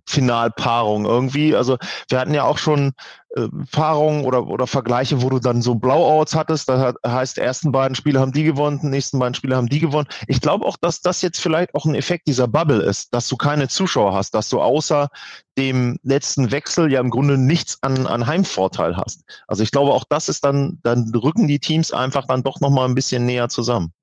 Finalpaarung 0.06 1.06
irgendwie. 1.06 1.56
Also 1.56 1.78
wir 2.10 2.20
hatten 2.20 2.34
ja 2.34 2.44
auch 2.44 2.58
schon 2.58 2.94
äh, 3.36 3.48
Paarungen 3.72 4.26
oder, 4.26 4.48
oder 4.48 4.68
Vergleiche, 4.68 5.22
wo 5.22 5.30
du 5.30 5.40
dann 5.40 5.62
so 5.62 5.76
Blowouts 5.76 6.36
hattest. 6.36 6.68
Das 6.68 6.96
heißt, 7.06 7.38
die 7.38 7.42
ersten 7.42 7.72
beiden 7.72 7.96
Spiele 7.96 8.20
haben 8.20 8.34
die 8.34 8.44
gewonnen, 8.44 8.80
die 8.82 8.88
nächsten 8.88 9.20
beiden 9.20 9.36
Spiele 9.36 9.56
haben 9.56 9.70
die 9.70 9.80
gewonnen. 9.80 10.08
Ich 10.28 10.42
glaube 10.42 10.66
auch, 10.66 10.76
dass 10.82 11.02
das 11.02 11.22
jetzt 11.22 11.40
vielleicht 11.40 11.74
auch 11.74 11.86
ein 11.86 11.96
Effekt 11.96 12.28
dieser 12.28 12.48
Bubble 12.48 12.82
ist, 12.82 13.14
dass 13.14 13.28
du 13.28 13.38
keine 13.38 13.70
Zuschauer 13.70 14.14
hast, 14.14 14.36
dass 14.36 14.50
du 14.50 14.62
außer 14.62 15.10
dem 15.58 15.98
letzten 16.04 16.52
Wechsel 16.52 16.92
ja 16.92 17.00
im 17.00 17.10
Grunde 17.10 17.38
nichts 17.38 17.78
an, 17.82 18.06
an 18.06 18.28
Heimvorteil 18.28 18.98
hast. 18.98 19.24
Also 19.48 19.64
ich 19.64 19.72
glaube 19.72 19.92
auch 19.92 20.04
das 20.10 20.28
ist 20.28 20.44
dann, 20.44 20.80
dann 20.84 21.10
rücken 21.16 21.48
die 21.48 21.60
Teams 21.60 21.94
einfach 21.94 22.26
dann 22.28 22.44
doch 22.44 22.60
nochmal 22.60 22.88
ein 22.88 22.96
bisschen 22.96 23.26
näher 23.26 23.50
zusammen. 23.50 23.94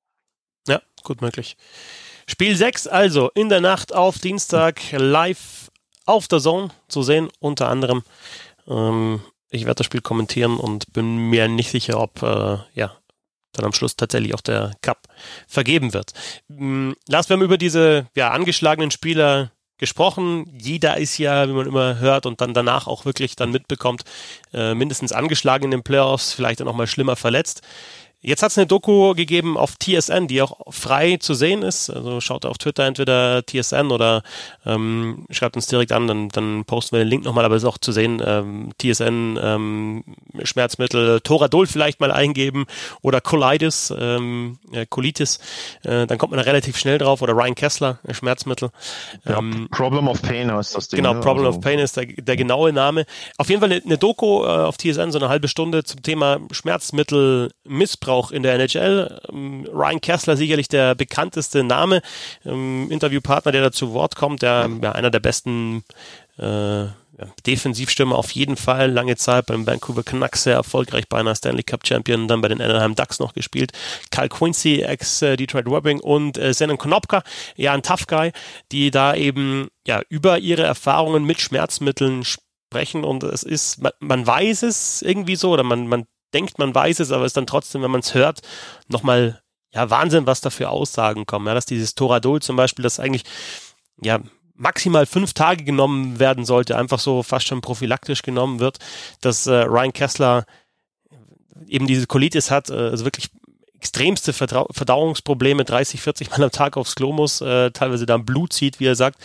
Ja, 0.66 0.80
gut 1.02 1.20
möglich. 1.20 1.56
Spiel 2.26 2.54
6 2.54 2.86
also 2.86 3.30
in 3.34 3.48
der 3.48 3.60
Nacht 3.60 3.94
auf 3.94 4.18
Dienstag 4.18 4.80
live 4.92 5.67
auf 6.08 6.28
der 6.28 6.40
Zone 6.40 6.70
zu 6.88 7.02
sehen, 7.02 7.28
unter 7.38 7.68
anderem. 7.68 8.02
Ähm, 8.66 9.20
ich 9.50 9.62
werde 9.62 9.76
das 9.76 9.86
Spiel 9.86 10.00
kommentieren 10.00 10.56
und 10.58 10.92
bin 10.92 11.16
mir 11.16 11.48
nicht 11.48 11.70
sicher, 11.70 12.00
ob 12.00 12.22
äh, 12.22 12.58
ja, 12.74 12.96
dann 13.52 13.64
am 13.64 13.72
Schluss 13.72 13.96
tatsächlich 13.96 14.34
auch 14.34 14.40
der 14.40 14.72
Cup 14.82 15.08
vergeben 15.46 15.92
wird. 15.92 16.12
Ähm, 16.50 16.96
Lars, 17.08 17.28
wir 17.28 17.34
haben 17.34 17.42
über 17.42 17.58
diese 17.58 18.06
ja, 18.14 18.30
angeschlagenen 18.30 18.90
Spieler 18.90 19.52
gesprochen. 19.78 20.46
Jeder 20.58 20.96
ist 20.96 21.18
ja, 21.18 21.48
wie 21.48 21.52
man 21.52 21.66
immer 21.66 21.98
hört 21.98 22.26
und 22.26 22.40
dann 22.40 22.52
danach 22.52 22.86
auch 22.86 23.04
wirklich 23.04 23.36
dann 23.36 23.50
mitbekommt, 23.50 24.02
äh, 24.52 24.74
mindestens 24.74 25.12
angeschlagen 25.12 25.66
in 25.66 25.70
den 25.70 25.82
Playoffs, 25.82 26.32
vielleicht 26.32 26.60
dann 26.60 26.68
auch 26.68 26.74
mal 26.74 26.86
schlimmer 26.86 27.16
verletzt. 27.16 27.62
Jetzt 28.20 28.42
hat 28.42 28.50
es 28.50 28.58
eine 28.58 28.66
Doku 28.66 29.14
gegeben 29.14 29.56
auf 29.56 29.76
TSN, 29.78 30.26
die 30.26 30.42
auch 30.42 30.56
frei 30.70 31.18
zu 31.20 31.34
sehen 31.34 31.62
ist. 31.62 31.88
Also 31.88 32.20
schaut 32.20 32.44
auf 32.46 32.58
Twitter 32.58 32.84
entweder 32.84 33.46
TSN 33.46 33.92
oder 33.92 34.25
ähm, 34.66 35.25
schreibt 35.30 35.54
uns 35.54 35.68
direkt 35.68 35.92
an, 35.92 36.08
dann, 36.08 36.28
dann 36.30 36.64
posten 36.64 36.96
wir 36.96 37.04
den 37.04 37.08
Link 37.08 37.25
nochmal, 37.25 37.44
aber 37.44 37.54
es 37.54 37.62
ist 37.62 37.68
auch 37.68 37.78
zu 37.78 37.92
sehen, 37.92 38.20
ähm, 38.26 38.72
TSN 38.82 39.38
ähm, 39.40 40.04
Schmerzmittel, 40.42 41.20
Toradol 41.20 41.68
vielleicht 41.68 42.00
mal 42.00 42.10
eingeben 42.10 42.66
oder 43.02 43.20
Colitis, 43.20 43.94
ähm, 43.96 44.58
äh, 44.72 44.84
Colitis, 44.84 45.38
äh, 45.84 46.08
dann 46.08 46.18
kommt 46.18 46.32
man 46.32 46.38
da 46.38 46.44
relativ 46.44 46.76
schnell 46.76 46.98
drauf 46.98 47.22
oder 47.22 47.34
Ryan 47.34 47.54
Kessler, 47.54 48.00
äh, 48.02 48.14
Schmerzmittel. 48.14 48.70
Ja, 49.26 49.38
ähm, 49.38 49.68
Problem 49.70 50.08
of 50.08 50.20
Pain 50.22 50.52
heißt 50.52 50.75
das 50.75 50.88
Ding. 50.88 50.96
Genau, 50.96 51.14
ne? 51.14 51.20
Problem 51.20 51.46
also. 51.46 51.58
of 51.58 51.64
Pain 51.64 51.78
ist 51.78 51.96
der, 51.96 52.06
der 52.06 52.37
genaue 52.37 52.72
Name. 52.72 53.06
Auf 53.37 53.48
jeden 53.48 53.60
Fall 53.60 53.70
eine, 53.70 53.80
eine 53.80 53.96
Doku 53.96 54.42
äh, 54.42 54.48
auf 54.48 54.76
TSN, 54.76 55.12
so 55.12 55.20
eine 55.20 55.28
halbe 55.28 55.46
Stunde 55.46 55.84
zum 55.84 56.02
Thema 56.02 56.40
Schmerzmittelmissbrauch 56.50 58.07
Missbrauch 58.08 58.30
in 58.30 58.42
der 58.42 58.54
NHL. 58.54 59.20
Ähm, 59.30 59.66
Ryan 59.72 60.00
Kessler 60.00 60.36
sicherlich 60.36 60.68
der 60.68 60.94
bekannteste 60.94 61.62
Name, 61.62 62.00
ähm, 62.44 62.90
Interviewpartner, 62.90 63.52
der 63.52 63.62
da 63.62 63.72
zu 63.72 63.92
Wort 63.92 64.16
kommt, 64.16 64.42
der 64.42 64.68
ja, 64.82 64.92
einer 64.92 65.10
der 65.10 65.20
besten 65.20 65.84
äh, 66.38 66.86
Defensivstürmer 67.46 68.16
auf 68.16 68.30
jeden 68.30 68.56
Fall, 68.56 68.92
lange 68.92 69.16
Zeit 69.16 69.46
beim 69.46 69.66
Vancouver 69.66 70.04
Canucks 70.04 70.44
sehr 70.44 70.54
erfolgreich, 70.54 71.08
beinahe 71.08 71.34
Stanley 71.34 71.64
Cup 71.64 71.86
Champion, 71.86 72.28
dann 72.28 72.40
bei 72.40 72.48
den 72.48 72.62
Anaheim 72.62 72.94
Ducks 72.94 73.18
noch 73.18 73.34
gespielt. 73.34 73.72
Kyle 74.12 74.28
Quincy, 74.28 74.82
ex-Detroit 74.82 75.66
Rubbing 75.66 76.00
und 76.00 76.38
äh, 76.38 76.54
Zenon 76.54 76.78
Konopka, 76.78 77.22
ja 77.56 77.72
ein 77.72 77.82
Tough 77.82 78.06
Guy, 78.06 78.30
die 78.70 78.90
da 78.90 79.14
eben 79.14 79.68
ja 79.86 80.00
über 80.08 80.38
ihre 80.38 80.62
Erfahrungen 80.62 81.24
mit 81.24 81.40
Schmerzmitteln 81.40 82.24
sprechen 82.24 83.02
und 83.02 83.24
es 83.24 83.42
ist, 83.42 83.82
man, 83.82 83.92
man 83.98 84.26
weiß 84.26 84.62
es 84.62 85.02
irgendwie 85.02 85.36
so 85.36 85.50
oder 85.50 85.64
man, 85.64 85.88
man 85.88 86.06
denkt, 86.35 86.58
man 86.58 86.75
weiß 86.75 87.00
es, 87.00 87.12
aber 87.12 87.25
ist 87.25 87.37
dann 87.37 87.47
trotzdem, 87.47 87.82
wenn 87.82 87.90
man 87.90 88.00
es 88.00 88.14
hört, 88.14 88.40
nochmal, 88.88 89.42
ja, 89.73 89.90
Wahnsinn, 89.90 90.26
was 90.26 90.40
da 90.40 90.50
für 90.50 90.70
Aussagen 90.70 91.26
kommen. 91.26 91.47
Ja, 91.47 91.54
dass 91.54 91.66
dieses 91.66 91.94
Toradol 91.94 92.40
zum 92.42 92.56
Beispiel, 92.56 92.82
das 92.82 93.00
eigentlich, 93.00 93.25
ja, 94.00 94.20
maximal 94.54 95.06
fünf 95.06 95.35
Tage 95.35 95.64
genommen 95.64 96.18
werden 96.18 96.44
sollte, 96.44 96.76
einfach 96.76 96.99
so 96.99 97.23
fast 97.23 97.47
schon 97.47 97.61
prophylaktisch 97.61 98.23
genommen 98.23 98.58
wird, 98.58 98.78
dass 99.20 99.47
äh, 99.47 99.52
Ryan 99.52 99.92
Kessler 99.92 100.47
eben 101.66 101.87
diese 101.87 102.06
Colitis 102.06 102.50
hat, 102.50 102.70
äh, 102.70 102.75
also 102.75 103.04
wirklich 103.04 103.30
extremste 103.75 104.32
Verdau 104.32 104.66
Verdauungsprobleme, 104.73 105.64
30, 105.64 106.00
40 106.00 106.30
Mal 106.30 106.42
am 106.42 106.50
Tag 106.50 106.76
aufs 106.76 106.97
Klo 106.97 107.12
muss, 107.12 107.40
äh, 107.40 107.70
teilweise 107.70 108.06
dann 108.06 108.25
Blut 108.25 108.52
zieht, 108.52 108.80
wie 108.80 108.87
er 108.87 108.97
sagt. 108.97 109.20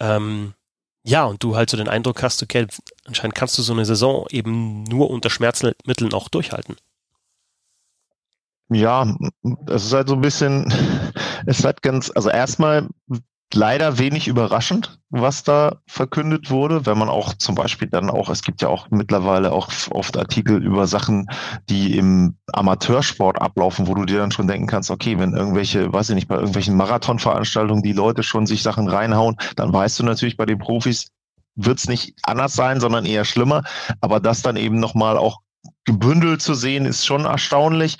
Ähm, 0.00 0.54
ja, 1.02 1.24
und 1.24 1.42
du 1.42 1.56
halt 1.56 1.70
so 1.70 1.76
den 1.76 1.88
Eindruck 1.88 2.22
hast, 2.22 2.42
okay, 2.42 2.66
anscheinend 3.06 3.34
kannst 3.34 3.56
du 3.58 3.62
so 3.62 3.72
eine 3.72 3.84
Saison 3.84 4.26
eben 4.30 4.84
nur 4.84 5.10
unter 5.10 5.30
Schmerzmitteln 5.30 6.12
auch 6.12 6.28
durchhalten. 6.28 6.76
Ja, 8.72 9.16
es 9.66 9.86
ist 9.86 9.92
halt 9.92 10.08
so 10.08 10.14
ein 10.14 10.20
bisschen, 10.20 10.66
es 11.46 11.58
ist 11.58 11.64
halt 11.64 11.82
ganz, 11.82 12.10
also 12.14 12.30
erstmal 12.30 12.88
leider 13.52 13.98
wenig 13.98 14.28
überraschend, 14.28 14.98
was 15.10 15.42
da 15.42 15.78
verkündet 15.86 16.50
wurde, 16.50 16.86
wenn 16.86 16.98
man 16.98 17.08
auch 17.08 17.34
zum 17.34 17.54
Beispiel 17.54 17.88
dann 17.88 18.08
auch, 18.08 18.28
es 18.28 18.42
gibt 18.42 18.62
ja 18.62 18.68
auch 18.68 18.88
mittlerweile 18.90 19.52
auch 19.52 19.70
oft 19.90 20.16
Artikel 20.16 20.62
über 20.62 20.86
Sachen, 20.86 21.26
die 21.68 21.96
im 21.98 22.36
Amateursport 22.52 23.40
ablaufen, 23.40 23.88
wo 23.88 23.94
du 23.94 24.04
dir 24.04 24.18
dann 24.18 24.30
schon 24.30 24.46
denken 24.46 24.68
kannst, 24.68 24.90
okay, 24.90 25.18
wenn 25.18 25.34
irgendwelche, 25.34 25.92
weiß 25.92 26.10
ich 26.10 26.14
nicht, 26.14 26.28
bei 26.28 26.36
irgendwelchen 26.36 26.76
Marathonveranstaltungen 26.76 27.82
die 27.82 27.92
Leute 27.92 28.22
schon 28.22 28.46
sich 28.46 28.62
Sachen 28.62 28.88
reinhauen, 28.88 29.36
dann 29.56 29.72
weißt 29.72 29.98
du 29.98 30.04
natürlich 30.04 30.36
bei 30.36 30.46
den 30.46 30.58
Profis 30.58 31.08
wird 31.56 31.78
es 31.78 31.88
nicht 31.88 32.14
anders 32.22 32.54
sein, 32.54 32.80
sondern 32.80 33.04
eher 33.04 33.24
schlimmer. 33.24 33.62
Aber 34.00 34.20
das 34.20 34.42
dann 34.42 34.56
eben 34.56 34.78
nochmal 34.78 35.16
auch 35.16 35.40
gebündelt 35.84 36.40
zu 36.40 36.54
sehen, 36.54 36.86
ist 36.86 37.04
schon 37.04 37.24
erstaunlich. 37.24 37.98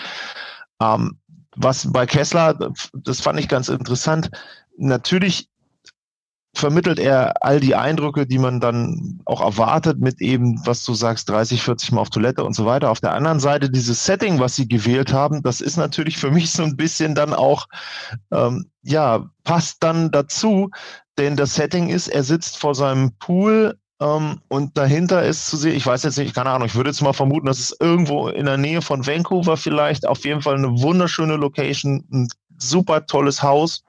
Ähm, 0.80 1.18
was 1.56 1.90
bei 1.92 2.06
Kessler, 2.06 2.56
das 2.94 3.20
fand 3.20 3.38
ich 3.40 3.48
ganz 3.48 3.68
interessant. 3.68 4.30
Natürlich 4.80 5.50
vermittelt 6.54 6.98
er 6.98 7.44
all 7.44 7.60
die 7.60 7.76
Eindrücke, 7.76 8.26
die 8.26 8.38
man 8.38 8.60
dann 8.60 9.20
auch 9.24 9.40
erwartet 9.40 10.00
mit 10.00 10.20
eben, 10.20 10.60
was 10.66 10.84
du 10.84 10.94
sagst, 10.94 11.28
30, 11.28 11.62
40 11.62 11.92
Mal 11.92 12.00
auf 12.00 12.10
Toilette 12.10 12.44
und 12.44 12.54
so 12.54 12.66
weiter. 12.66 12.90
Auf 12.90 13.00
der 13.00 13.12
anderen 13.12 13.40
Seite, 13.40 13.70
dieses 13.70 14.04
Setting, 14.04 14.40
was 14.40 14.56
sie 14.56 14.66
gewählt 14.66 15.12
haben, 15.12 15.42
das 15.42 15.60
ist 15.60 15.76
natürlich 15.76 16.16
für 16.18 16.30
mich 16.30 16.50
so 16.50 16.62
ein 16.62 16.76
bisschen 16.76 17.14
dann 17.14 17.34
auch, 17.34 17.66
ähm, 18.32 18.70
ja, 18.82 19.30
passt 19.44 19.82
dann 19.82 20.10
dazu, 20.10 20.70
denn 21.18 21.36
das 21.36 21.54
Setting 21.54 21.88
ist, 21.88 22.08
er 22.08 22.24
sitzt 22.24 22.56
vor 22.56 22.74
seinem 22.74 23.12
Pool 23.18 23.78
ähm, 24.00 24.40
und 24.48 24.76
dahinter 24.76 25.22
ist 25.22 25.46
zu 25.46 25.56
sehen, 25.56 25.76
ich 25.76 25.86
weiß 25.86 26.02
jetzt 26.02 26.18
nicht, 26.18 26.34
keine 26.34 26.50
Ahnung, 26.50 26.66
ich 26.66 26.74
würde 26.74 26.90
jetzt 26.90 27.02
mal 27.02 27.12
vermuten, 27.12 27.46
dass 27.46 27.60
es 27.60 27.76
irgendwo 27.78 28.28
in 28.28 28.46
der 28.46 28.56
Nähe 28.56 28.82
von 28.82 29.06
Vancouver 29.06 29.56
vielleicht, 29.56 30.06
auf 30.06 30.24
jeden 30.24 30.42
Fall 30.42 30.56
eine 30.56 30.80
wunderschöne 30.80 31.36
Location, 31.36 32.04
ein 32.10 32.28
super 32.58 33.06
tolles 33.06 33.42
Haus 33.42 33.84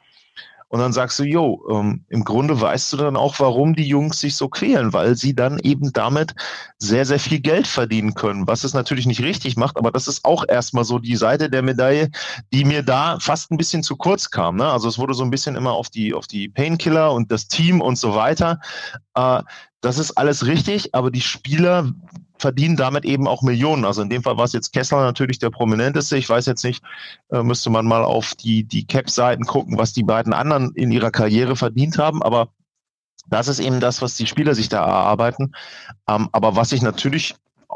und 0.72 0.80
dann 0.80 0.94
sagst 0.94 1.20
du, 1.20 1.24
jo, 1.24 1.62
ähm, 1.70 2.06
im 2.08 2.24
Grunde 2.24 2.60
weißt 2.62 2.94
du 2.94 2.98
dann 2.98 3.18
auch, 3.18 3.42
warum 3.42 3.76
die 3.76 3.88
Jungs 3.88 4.22
sich 4.22 4.38
so 4.38 4.48
quälen, 4.48 4.94
weil 4.94 5.18
sie 5.18 5.36
dann 5.36 5.60
eben 5.60 5.92
damit 5.92 6.34
sehr, 6.78 7.06
sehr 7.06 7.20
viel 7.20 7.42
Geld 7.42 7.68
verdienen 7.68 8.14
können, 8.14 8.48
was 8.48 8.64
es 8.64 8.74
natürlich 8.74 9.06
nicht 9.06 9.22
richtig 9.22 9.58
macht, 9.58 9.76
aber 9.76 9.92
das 9.92 10.08
ist 10.08 10.24
auch 10.24 10.46
erstmal 10.48 10.86
so 10.86 10.98
die 10.98 11.18
Seite 11.18 11.50
der 11.50 11.62
Medaille, 11.62 12.10
die 12.54 12.64
mir 12.64 12.84
da 12.84 13.20
fast 13.20 13.52
ein 13.52 13.58
bisschen 13.58 13.84
zu 13.84 13.98
kurz 13.98 14.30
kam. 14.30 14.56
Ne? 14.56 14.66
Also 14.66 14.88
es 14.88 14.98
wurde 14.98 15.14
so 15.14 15.24
ein 15.24 15.30
bisschen 15.30 15.58
immer 15.58 15.74
auf 15.74 15.90
die, 15.90 16.14
auf 16.14 16.28
die 16.28 16.48
Painkiller 16.48 17.12
und 17.12 17.34
das 17.34 17.50
Team 17.50 17.82
und 17.82 17.98
so 17.98 18.16
weiter. 18.16 18.62
Äh, 19.14 19.44
das 19.82 19.98
ist 19.98 20.12
alles 20.12 20.46
richtig, 20.46 20.96
aber 20.96 21.12
die 21.12 21.20
Spieler 21.20 21.92
verdienen 22.42 22.76
damit 22.76 23.06
eben 23.06 23.28
auch 23.28 23.42
Millionen. 23.42 23.86
Also 23.86 24.02
in 24.02 24.10
dem 24.10 24.24
Fall 24.24 24.38
war 24.38 24.46
es 24.46 24.54
jetzt 24.54 24.74
Kessler 24.74 25.02
natürlich 25.02 25.40
der 25.40 25.52
prominenteste. 25.52 26.18
Ich 26.18 26.28
weiß 26.28 26.46
jetzt 26.48 26.64
nicht, 26.64 26.84
äh, 27.32 27.44
müsste 27.44 27.70
man 27.70 27.86
mal 27.86 28.04
auf 28.04 28.36
die, 28.36 28.64
die 28.64 28.86
Cap-Seiten 28.86 29.46
gucken, 29.46 29.78
was 29.78 29.94
die 29.94 30.04
beiden 30.04 30.34
anderen 30.34 30.72
in 30.76 30.92
ihrer 30.92 31.12
Karriere 31.12 31.56
verdient 31.56 31.98
haben. 31.98 32.22
Aber 32.22 32.50
das 33.28 33.48
ist 33.48 33.60
eben 33.60 33.80
das, 33.80 34.02
was 34.02 34.16
die 34.16 34.28
Spieler 34.28 34.56
sich 34.56 34.68
da 34.68 34.80
erarbeiten. 34.80 35.54
Ähm, 36.10 36.30
aber 36.32 36.56
was 36.56 36.72
ich 36.72 36.82
natürlich 36.82 37.36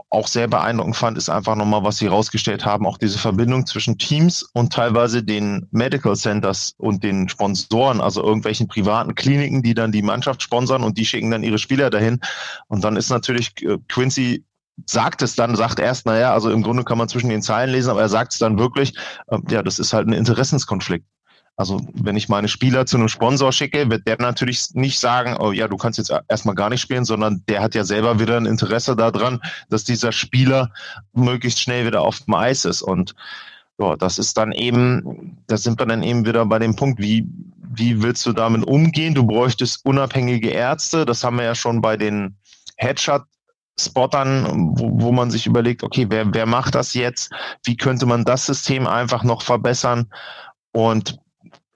auch 0.09 0.27
sehr 0.27 0.47
beeindruckend 0.47 0.95
fand, 0.95 1.17
ist 1.17 1.29
einfach 1.29 1.55
nochmal, 1.55 1.83
was 1.83 1.97
sie 1.97 2.05
herausgestellt 2.05 2.65
haben, 2.65 2.85
auch 2.85 2.97
diese 2.97 3.17
Verbindung 3.17 3.65
zwischen 3.65 3.97
Teams 3.97 4.43
und 4.53 4.73
teilweise 4.73 5.23
den 5.23 5.67
Medical 5.71 6.15
Centers 6.15 6.73
und 6.77 7.03
den 7.03 7.29
Sponsoren, 7.29 8.01
also 8.01 8.21
irgendwelchen 8.23 8.67
privaten 8.67 9.15
Kliniken, 9.15 9.63
die 9.63 9.73
dann 9.73 9.91
die 9.91 10.01
Mannschaft 10.01 10.41
sponsern 10.41 10.83
und 10.83 10.97
die 10.97 11.05
schicken 11.05 11.31
dann 11.31 11.43
ihre 11.43 11.59
Spieler 11.59 11.89
dahin. 11.89 12.19
Und 12.67 12.83
dann 12.83 12.97
ist 12.97 13.09
natürlich 13.09 13.53
äh, 13.61 13.77
Quincy 13.87 14.43
sagt 14.85 15.21
es 15.21 15.35
dann, 15.35 15.55
sagt 15.55 15.79
erst, 15.79 16.05
naja, 16.05 16.33
also 16.33 16.49
im 16.49 16.61
Grunde 16.61 16.83
kann 16.83 16.97
man 16.97 17.09
zwischen 17.09 17.29
den 17.29 17.41
Zeilen 17.41 17.71
lesen, 17.71 17.89
aber 17.89 18.01
er 18.01 18.09
sagt 18.09 18.33
es 18.33 18.39
dann 18.39 18.59
wirklich, 18.59 18.93
äh, 19.27 19.39
ja, 19.49 19.63
das 19.63 19.79
ist 19.79 19.93
halt 19.93 20.07
ein 20.07 20.13
Interessenskonflikt. 20.13 21.05
Also 21.57 21.79
wenn 21.93 22.17
ich 22.17 22.27
meine 22.27 22.49
Spieler 22.49 22.85
zu 22.85 22.97
einem 22.97 23.07
Sponsor 23.07 23.53
schicke, 23.53 23.89
wird 23.89 24.05
der 24.07 24.17
natürlich 24.19 24.73
nicht 24.73 24.99
sagen, 24.99 25.37
oh 25.39 25.53
ja, 25.53 25.69
du 25.69 25.77
kannst 25.77 25.97
jetzt 25.97 26.11
erstmal 26.27 26.55
gar 26.55 26.69
nicht 26.69 26.81
spielen, 26.81 27.05
sondern 27.05 27.43
der 27.47 27.61
hat 27.61 27.75
ja 27.75 27.85
selber 27.85 28.19
wieder 28.19 28.35
ein 28.35 28.45
Interesse 28.45 28.95
daran, 28.95 29.39
dass 29.69 29.85
dieser 29.85 30.11
Spieler 30.11 30.71
möglichst 31.13 31.61
schnell 31.61 31.87
wieder 31.87 32.01
auf 32.01 32.19
dem 32.19 32.33
Eis 32.33 32.65
ist. 32.65 32.81
Und 32.81 33.15
ja, 33.79 33.95
das 33.95 34.19
ist 34.19 34.37
dann 34.37 34.51
eben, 34.51 35.37
da 35.47 35.55
sind 35.55 35.79
wir 35.79 35.85
dann 35.85 36.03
eben 36.03 36.25
wieder 36.25 36.45
bei 36.45 36.59
dem 36.59 36.75
Punkt, 36.75 36.99
wie, 36.99 37.25
wie 37.73 38.03
willst 38.03 38.25
du 38.25 38.33
damit 38.33 38.67
umgehen? 38.67 39.15
Du 39.15 39.25
bräuchtest 39.25 39.85
unabhängige 39.85 40.49
Ärzte. 40.49 41.05
Das 41.05 41.23
haben 41.23 41.37
wir 41.37 41.45
ja 41.45 41.55
schon 41.55 41.79
bei 41.79 41.95
den 41.95 42.35
Headshot 42.75 43.23
Spottern, 43.79 44.77
wo, 44.77 44.89
wo 45.01 45.11
man 45.11 45.31
sich 45.31 45.47
überlegt, 45.47 45.83
okay, 45.83 46.07
wer, 46.09 46.33
wer 46.33 46.45
macht 46.45 46.75
das 46.75 46.93
jetzt? 46.93 47.31
Wie 47.63 47.75
könnte 47.75 48.05
man 48.05 48.23
das 48.23 48.45
System 48.45 48.87
einfach 48.87 49.23
noch 49.23 49.41
verbessern? 49.41 50.09
Und 50.71 51.19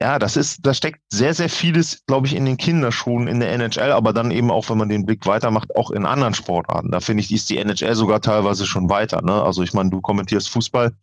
ja, 0.01 0.17
das 0.17 0.37
ist, 0.37 0.65
da 0.65 0.73
steckt 0.73 1.01
sehr, 1.09 1.33
sehr 1.33 1.49
vieles, 1.49 2.05
glaube 2.05 2.25
ich, 2.25 2.35
in 2.35 2.45
den 2.45 2.55
Kinderschuhen 2.55 3.27
in 3.27 3.41
der 3.41 3.51
NHL, 3.51 3.91
aber 3.91 4.13
dann 4.13 4.31
eben 4.31 4.49
auch, 4.49 4.69
wenn 4.69 4.77
man 4.77 4.87
den 4.87 5.05
Blick 5.05 5.25
weitermacht, 5.25 5.75
auch 5.75 5.91
in 5.91 6.05
anderen 6.05 6.33
Sportarten. 6.33 6.89
Da 6.91 7.01
finde 7.01 7.21
ich, 7.21 7.33
ist 7.33 7.49
die 7.49 7.57
NHL 7.57 7.95
sogar 7.95 8.21
teilweise 8.21 8.65
schon 8.65 8.89
weiter. 8.89 9.21
Ne? 9.21 9.43
Also 9.43 9.61
ich 9.61 9.73
meine, 9.73 9.89
du 9.89 9.99
kommentierst 9.99 10.49
Fußball. 10.49 10.93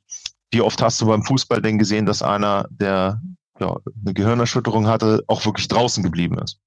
Wie 0.50 0.62
oft 0.62 0.80
hast 0.80 1.00
du 1.00 1.06
beim 1.06 1.24
Fußball 1.24 1.60
denn 1.60 1.78
gesehen, 1.78 2.06
dass 2.06 2.22
einer, 2.22 2.68
der 2.70 3.20
ja, 3.60 3.76
eine 4.02 4.14
Gehirnerschütterung 4.14 4.86
hatte, 4.86 5.22
auch 5.26 5.44
wirklich 5.44 5.68
draußen 5.68 6.02
geblieben 6.02 6.38
ist? 6.38 6.58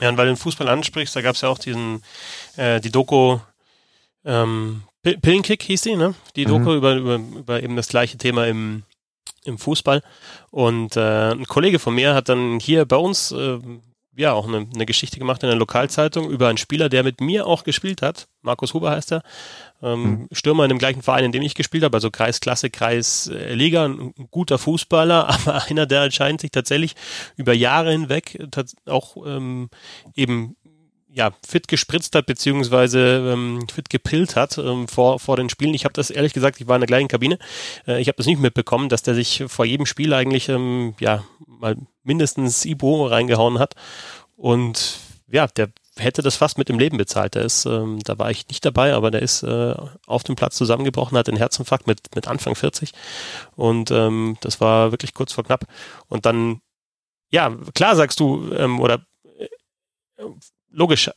Ja, 0.00 0.08
und 0.08 0.16
weil 0.16 0.26
du 0.26 0.32
den 0.32 0.38
Fußball 0.38 0.68
ansprichst, 0.68 1.14
da 1.14 1.22
gab 1.22 1.34
es 1.34 1.42
ja 1.42 1.48
auch 1.48 1.58
diesen, 1.58 2.02
äh, 2.56 2.80
die 2.80 2.90
Doku, 2.90 3.38
ähm, 4.24 4.82
Pillenkick 5.02 5.62
hieß 5.62 5.82
die, 5.82 5.96
ne? 5.96 6.14
Die 6.36 6.44
Doku 6.44 6.70
mhm. 6.70 6.76
über, 6.76 6.94
über, 6.94 7.14
über 7.16 7.62
eben 7.62 7.76
das 7.76 7.88
gleiche 7.88 8.18
Thema 8.18 8.46
im, 8.46 8.82
im 9.44 9.58
Fußball. 9.58 10.02
Und 10.50 10.96
äh, 10.96 11.30
ein 11.30 11.46
Kollege 11.46 11.78
von 11.78 11.94
mir 11.94 12.14
hat 12.14 12.28
dann 12.28 12.60
hier 12.60 12.84
bei 12.84 12.96
uns 12.96 13.32
äh, 13.32 13.58
ja 14.20 14.32
auch 14.32 14.46
eine, 14.46 14.68
eine 14.72 14.86
Geschichte 14.86 15.18
gemacht 15.18 15.42
in 15.42 15.48
der 15.48 15.58
Lokalzeitung 15.58 16.30
über 16.30 16.48
einen 16.48 16.58
Spieler, 16.58 16.88
der 16.88 17.02
mit 17.02 17.20
mir 17.20 17.46
auch 17.46 17.64
gespielt 17.64 18.02
hat. 18.02 18.28
Markus 18.42 18.72
Huber 18.74 18.90
heißt 18.90 19.12
er. 19.12 19.22
Ähm, 19.82 20.02
mhm. 20.02 20.28
Stürmer 20.32 20.64
in 20.64 20.68
dem 20.68 20.78
gleichen 20.78 21.02
Verein, 21.02 21.24
in 21.24 21.32
dem 21.32 21.42
ich 21.42 21.54
gespielt 21.54 21.84
habe, 21.84 21.96
also 21.96 22.10
Kreisklasse, 22.10 22.70
Kreisliga, 22.70 23.86
ein 23.86 24.14
guter 24.30 24.58
Fußballer, 24.58 25.28
aber 25.46 25.64
einer, 25.64 25.86
der 25.86 26.02
anscheinend 26.02 26.40
sich 26.40 26.50
tatsächlich 26.50 26.94
über 27.36 27.52
Jahre 27.52 27.92
hinweg 27.92 28.38
auch 28.86 29.16
ähm, 29.26 29.70
eben 30.14 30.56
ja, 31.12 31.32
fit 31.46 31.68
gespritzt 31.68 32.14
hat, 32.14 32.26
beziehungsweise 32.26 33.32
ähm, 33.32 33.66
fit 33.72 33.90
gepillt 33.90 34.36
hat 34.36 34.58
ähm, 34.58 34.88
vor, 34.88 35.18
vor 35.18 35.36
den 35.36 35.48
Spielen. 35.48 35.74
Ich 35.74 35.84
habe 35.84 35.92
das 35.92 36.10
ehrlich 36.10 36.32
gesagt, 36.32 36.60
ich 36.60 36.68
war 36.68 36.76
in 36.76 36.80
der 36.80 36.86
gleichen 36.86 37.08
Kabine, 37.08 37.38
äh, 37.86 38.00
ich 38.00 38.08
habe 38.08 38.16
das 38.16 38.26
nicht 38.26 38.40
mitbekommen, 38.40 38.88
dass 38.88 39.02
der 39.02 39.14
sich 39.14 39.44
vor 39.48 39.64
jedem 39.64 39.86
Spiel 39.86 40.14
eigentlich 40.14 40.48
ähm, 40.48 40.94
ja 41.00 41.24
mal 41.46 41.76
mindestens 42.02 42.64
Ibo 42.64 43.06
reingehauen 43.06 43.58
hat. 43.58 43.74
Und 44.36 44.98
ja, 45.30 45.46
der 45.46 45.70
hätte 45.98 46.22
das 46.22 46.36
fast 46.36 46.58
mit 46.58 46.68
dem 46.68 46.78
Leben 46.78 46.96
bezahlt. 46.96 47.34
Der 47.34 47.42
ist, 47.42 47.66
ähm, 47.66 47.98
da 48.04 48.18
war 48.18 48.30
ich 48.30 48.48
nicht 48.48 48.64
dabei, 48.64 48.94
aber 48.94 49.10
der 49.10 49.22
ist 49.22 49.42
äh, 49.42 49.74
auf 50.06 50.22
dem 50.24 50.36
Platz 50.36 50.56
zusammengebrochen, 50.56 51.18
hat 51.18 51.26
den 51.26 51.36
Herzinfarkt 51.36 51.86
mit, 51.86 52.14
mit 52.14 52.28
Anfang 52.28 52.54
40. 52.54 52.92
Und 53.56 53.90
ähm, 53.90 54.36
das 54.40 54.60
war 54.60 54.92
wirklich 54.92 55.14
kurz 55.14 55.32
vor 55.32 55.44
knapp. 55.44 55.66
Und 56.08 56.26
dann, 56.26 56.60
ja, 57.30 57.54
klar 57.74 57.96
sagst 57.96 58.20
du, 58.20 58.52
ähm, 58.52 58.80
oder 58.80 59.04
logisch 60.80 61.10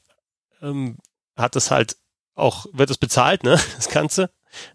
ähm, 0.62 0.97
hat 1.38 1.56
es 1.56 1.71
halt 1.71 1.95
auch, 2.36 2.65
wird 2.73 2.89
es 2.89 2.97
bezahlt, 2.97 3.43
ne, 3.43 3.60
das 3.76 3.89
Ganze. 3.89 4.30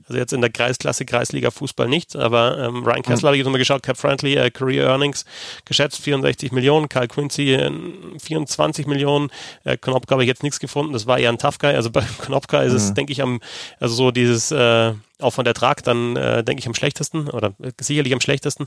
Also 0.09 0.19
jetzt 0.19 0.33
in 0.33 0.41
der 0.41 0.51
Kreisklasse, 0.51 1.05
Kreisliga 1.05 1.53
Fußball 1.53 1.87
nicht, 1.87 2.17
aber 2.17 2.59
ähm, 2.59 2.85
Ryan 2.85 3.03
Kessler 3.03 3.17
mhm. 3.17 3.27
habe 3.27 3.37
ich 3.37 3.45
jetzt 3.45 3.53
mal 3.53 3.59
geschaut, 3.59 3.83
Cap 3.85 3.97
Friendly, 3.97 4.35
äh, 4.35 4.51
Career 4.51 4.89
Earnings 4.89 5.25
geschätzt 5.67 6.01
64 6.03 6.51
Millionen, 6.51 6.89
Kyle 6.89 7.07
Quincy 7.07 7.55
äh, 7.55 7.71
24 8.19 8.89
Millionen, 8.89 9.31
äh, 9.63 9.77
Knopka 9.77 10.15
habe 10.15 10.25
ich 10.25 10.29
jetzt 10.29 10.43
nichts 10.43 10.59
gefunden, 10.59 10.95
das 10.95 11.07
war 11.07 11.21
eher 11.21 11.31
ein 11.31 11.39
Tough 11.39 11.59
Guy, 11.59 11.77
also 11.77 11.93
bei 11.93 12.01
Knopka 12.23 12.63
ist 12.63 12.73
mhm. 12.73 12.77
es, 12.77 12.95
denke 12.95 13.13
ich, 13.13 13.23
am, 13.23 13.41
also 13.79 13.95
so 13.95 14.11
dieses 14.11 14.51
äh, 14.51 14.95
auch 15.21 15.33
von 15.33 15.45
der 15.45 15.55
Trag 15.55 15.85
dann, 15.85 16.17
äh, 16.17 16.43
denke 16.43 16.59
ich, 16.59 16.67
am 16.67 16.75
schlechtesten 16.75 17.31
oder 17.31 17.55
äh, 17.63 17.71
sicherlich 17.81 18.13
am 18.13 18.21
schlechtesten. 18.21 18.67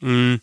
Mm, 0.00 0.36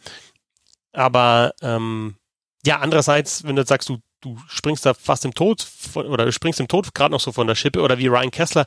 aber 0.91 1.53
ähm, 1.63 2.17
ja, 2.65 2.79
andererseits, 2.79 3.43
wenn 3.45 3.55
du 3.55 3.65
sagst, 3.65 3.89
du 3.89 3.97
du 4.23 4.37
springst 4.47 4.85
da 4.85 4.93
fast 4.93 5.25
im 5.25 5.33
Tod 5.33 5.61
von, 5.61 6.07
oder 6.07 6.25
du 6.25 6.31
springst 6.31 6.59
im 6.59 6.67
Tod 6.67 6.93
gerade 6.93 7.11
noch 7.11 7.19
so 7.19 7.31
von 7.31 7.47
der 7.47 7.55
Schippe 7.55 7.81
oder 7.81 7.97
wie 7.97 8.07
Ryan 8.07 8.31
Kessler, 8.31 8.65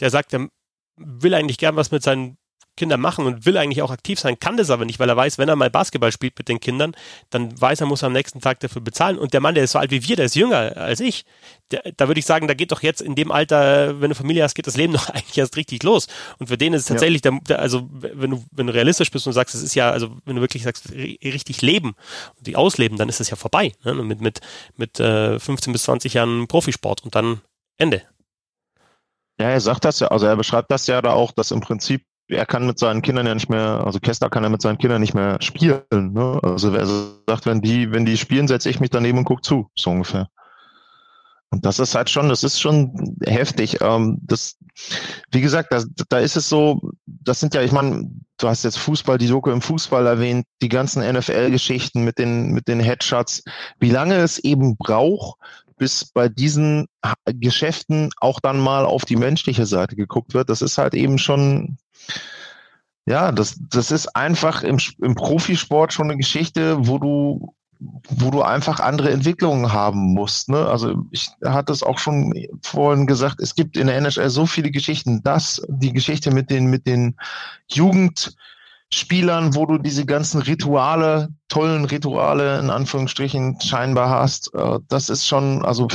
der 0.00 0.10
sagt, 0.10 0.32
der 0.32 0.48
will 0.96 1.34
eigentlich 1.34 1.58
gern 1.58 1.76
was 1.76 1.90
mit 1.90 2.02
seinen 2.02 2.36
Kindern 2.80 3.00
machen 3.00 3.26
und 3.26 3.44
will 3.44 3.58
eigentlich 3.58 3.82
auch 3.82 3.90
aktiv 3.90 4.18
sein, 4.18 4.40
kann 4.40 4.56
das 4.56 4.70
aber 4.70 4.86
nicht, 4.86 4.98
weil 4.98 5.08
er 5.10 5.16
weiß, 5.16 5.36
wenn 5.36 5.50
er 5.50 5.54
mal 5.54 5.68
Basketball 5.68 6.12
spielt 6.12 6.38
mit 6.38 6.48
den 6.48 6.60
Kindern, 6.60 6.96
dann 7.28 7.60
weiß 7.60 7.82
er, 7.82 7.86
muss 7.86 8.02
er 8.02 8.06
am 8.06 8.14
nächsten 8.14 8.40
Tag 8.40 8.60
dafür 8.60 8.80
bezahlen. 8.80 9.18
Und 9.18 9.34
der 9.34 9.42
Mann, 9.42 9.54
der 9.54 9.64
ist 9.64 9.72
so 9.72 9.78
alt 9.78 9.90
wie 9.90 10.02
wir, 10.02 10.16
der 10.16 10.24
ist 10.24 10.34
jünger 10.34 10.78
als 10.78 11.00
ich. 11.00 11.26
Der, 11.72 11.82
da 11.94 12.08
würde 12.08 12.18
ich 12.18 12.24
sagen, 12.24 12.48
da 12.48 12.54
geht 12.54 12.72
doch 12.72 12.82
jetzt 12.82 13.02
in 13.02 13.14
dem 13.14 13.30
Alter, 13.30 14.00
wenn 14.00 14.08
du 14.08 14.14
Familie 14.14 14.42
hast, 14.42 14.54
geht 14.54 14.66
das 14.66 14.78
Leben 14.78 14.92
doch 14.94 15.10
eigentlich 15.10 15.36
erst 15.36 15.56
richtig 15.56 15.82
los. 15.82 16.06
Und 16.38 16.46
für 16.46 16.56
den 16.56 16.72
ist 16.72 16.82
es 16.82 16.88
tatsächlich, 16.88 17.22
ja. 17.22 17.38
der, 17.48 17.58
also 17.58 17.86
wenn 17.90 18.30
du, 18.30 18.44
wenn 18.50 18.66
du 18.66 18.72
realistisch 18.72 19.10
bist 19.10 19.26
und 19.26 19.34
sagst, 19.34 19.54
es 19.54 19.62
ist 19.62 19.74
ja, 19.74 19.90
also 19.90 20.16
wenn 20.24 20.36
du 20.36 20.40
wirklich 20.40 20.62
sagst, 20.62 20.90
richtig 20.90 21.60
leben 21.60 21.94
und 22.38 22.46
die 22.46 22.56
ausleben, 22.56 22.96
dann 22.96 23.10
ist 23.10 23.20
es 23.20 23.28
ja 23.28 23.36
vorbei. 23.36 23.72
Ne? 23.84 23.92
Mit, 23.92 24.22
mit, 24.22 24.40
mit 24.76 24.98
äh, 24.98 25.38
15 25.38 25.74
bis 25.74 25.82
20 25.82 26.14
Jahren 26.14 26.48
Profisport 26.48 27.04
und 27.04 27.14
dann 27.14 27.42
Ende. 27.76 28.02
Ja, 29.38 29.48
er 29.48 29.60
sagt 29.60 29.86
das 29.86 30.00
ja, 30.00 30.08
also 30.08 30.26
er 30.26 30.36
beschreibt 30.36 30.70
das 30.70 30.86
ja 30.86 31.00
da 31.00 31.12
auch, 31.12 31.32
dass 31.32 31.50
im 31.50 31.60
Prinzip 31.60 32.04
er 32.30 32.46
kann 32.46 32.66
mit 32.66 32.78
seinen 32.78 33.02
Kindern 33.02 33.26
ja 33.26 33.34
nicht 33.34 33.50
mehr, 33.50 33.82
also 33.84 33.98
Kessler 33.98 34.30
kann 34.30 34.42
ja 34.42 34.48
mit 34.48 34.62
seinen 34.62 34.78
Kindern 34.78 35.00
nicht 35.00 35.14
mehr 35.14 35.40
spielen. 35.40 35.82
Ne? 35.90 36.38
Also 36.42 36.72
er 36.72 36.86
sagt, 36.86 37.46
wenn 37.46 37.60
die, 37.60 37.90
wenn 37.92 38.06
die 38.06 38.16
spielen, 38.16 38.48
setze 38.48 38.70
ich 38.70 38.80
mich 38.80 38.90
daneben 38.90 39.18
und 39.18 39.24
gucke 39.24 39.42
zu, 39.42 39.70
so 39.74 39.90
ungefähr. 39.90 40.28
Und 41.52 41.66
das 41.66 41.80
ist 41.80 41.96
halt 41.96 42.08
schon, 42.08 42.28
das 42.28 42.44
ist 42.44 42.60
schon 42.60 43.16
heftig. 43.24 43.80
Ähm, 43.80 44.18
das, 44.22 44.56
wie 45.32 45.40
gesagt, 45.40 45.72
da, 45.72 45.82
da 46.08 46.18
ist 46.18 46.36
es 46.36 46.48
so, 46.48 46.92
das 47.06 47.40
sind 47.40 47.54
ja, 47.54 47.62
ich 47.62 47.72
meine, 47.72 48.08
du 48.38 48.48
hast 48.48 48.62
jetzt 48.62 48.78
Fußball, 48.78 49.18
die 49.18 49.26
Doku 49.26 49.50
im 49.50 49.60
Fußball 49.60 50.06
erwähnt, 50.06 50.46
die 50.62 50.68
ganzen 50.68 51.02
NFL-Geschichten 51.02 52.04
mit 52.04 52.18
den, 52.18 52.52
mit 52.52 52.68
den 52.68 52.78
Headshots, 52.78 53.42
wie 53.80 53.90
lange 53.90 54.16
es 54.16 54.38
eben 54.38 54.76
braucht, 54.76 55.38
bis 55.76 56.04
bei 56.04 56.28
diesen 56.28 56.86
Geschäften 57.24 58.10
auch 58.18 58.38
dann 58.38 58.60
mal 58.60 58.84
auf 58.84 59.04
die 59.04 59.16
menschliche 59.16 59.66
Seite 59.66 59.96
geguckt 59.96 60.34
wird. 60.34 60.50
Das 60.50 60.62
ist 60.62 60.78
halt 60.78 60.94
eben 60.94 61.18
schon, 61.18 61.78
Ja, 63.06 63.32
das, 63.32 63.58
das 63.70 63.90
ist 63.90 64.14
einfach 64.14 64.62
im, 64.62 64.78
im 65.02 65.14
Profisport 65.14 65.92
schon 65.92 66.10
eine 66.10 66.16
Geschichte, 66.16 66.76
wo 66.86 66.98
du 66.98 67.54
wo 67.80 68.30
du 68.30 68.42
einfach 68.42 68.78
andere 68.80 69.10
Entwicklungen 69.10 69.72
haben 69.72 70.12
musst. 70.12 70.50
Ne? 70.50 70.66
Also 70.66 71.02
ich 71.10 71.30
hatte 71.44 71.72
es 71.72 71.82
auch 71.82 71.98
schon 71.98 72.34
vorhin 72.62 73.06
gesagt, 73.06 73.40
es 73.40 73.54
gibt 73.54 73.76
in 73.76 73.86
der 73.86 73.96
NHL 73.96 74.28
so 74.28 74.44
viele 74.44 74.70
Geschichten. 74.70 75.22
Das, 75.22 75.62
die 75.68 75.92
Geschichte 75.92 76.30
mit 76.30 76.50
den, 76.50 76.66
mit 76.66 76.86
den 76.86 77.16
Jugendspielern, 77.68 79.54
wo 79.54 79.64
du 79.64 79.78
diese 79.78 80.04
ganzen 80.04 80.42
Rituale, 80.42 81.30
tollen 81.48 81.86
Rituale 81.86 82.58
in 82.58 82.68
Anführungsstrichen 82.68 83.58
scheinbar 83.62 84.10
hast, 84.10 84.52
äh, 84.54 84.78
das 84.88 85.08
ist 85.08 85.26
schon, 85.26 85.64
also 85.64 85.88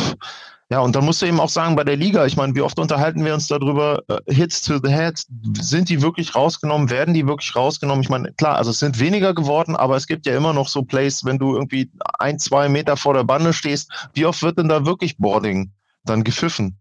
ja, 0.71 0.80
und 0.80 0.95
dann 0.95 1.06
musst 1.06 1.21
du 1.21 1.28
eben 1.28 1.39
auch 1.39 1.49
sagen, 1.49 1.75
bei 1.75 1.84
der 1.84 1.95
Liga, 1.95 2.25
ich 2.25 2.38
meine, 2.38 2.56
wie 2.56 2.62
oft 2.62 2.80
unterhalten 2.80 3.23
wir 3.23 3.36
uns 3.36 3.47
darüber, 3.47 4.01
uh, 4.12 4.17
Hits 4.28 4.62
to 4.62 4.80
the 4.84 4.89
Head, 4.89 5.23
sind 5.60 5.89
die 5.89 6.01
wirklich 6.01 6.34
rausgenommen, 6.34 6.89
werden 6.89 7.13
die 7.13 7.28
wirklich 7.28 7.56
rausgenommen? 7.56 8.01
Ich 8.01 8.10
meine, 8.10 8.34
klar, 8.34 8.56
also 8.56 8.71
es 8.71 8.80
sind 8.80 8.99
weniger 8.99 9.36
geworden, 9.36 9.75
aber 9.75 9.95
es 9.95 10.08
gibt 10.08 10.25
ja 10.25 10.36
immer 10.36 10.54
noch 10.54 10.67
so 10.67 10.82
Plays, 10.82 11.23
wenn 11.23 11.38
du 11.38 11.54
irgendwie 11.54 11.91
ein, 12.17 12.39
zwei 12.39 12.67
Meter 12.67 12.97
vor 12.97 13.13
der 13.13 13.23
Bande 13.23 13.54
stehst, 13.54 13.91
wie 14.13 14.25
oft 14.25 14.41
wird 14.41 14.58
denn 14.58 14.69
da 14.69 14.86
wirklich 14.86 15.17
Boarding 15.17 15.71
dann 16.04 16.23
gepfiffen? 16.23 16.80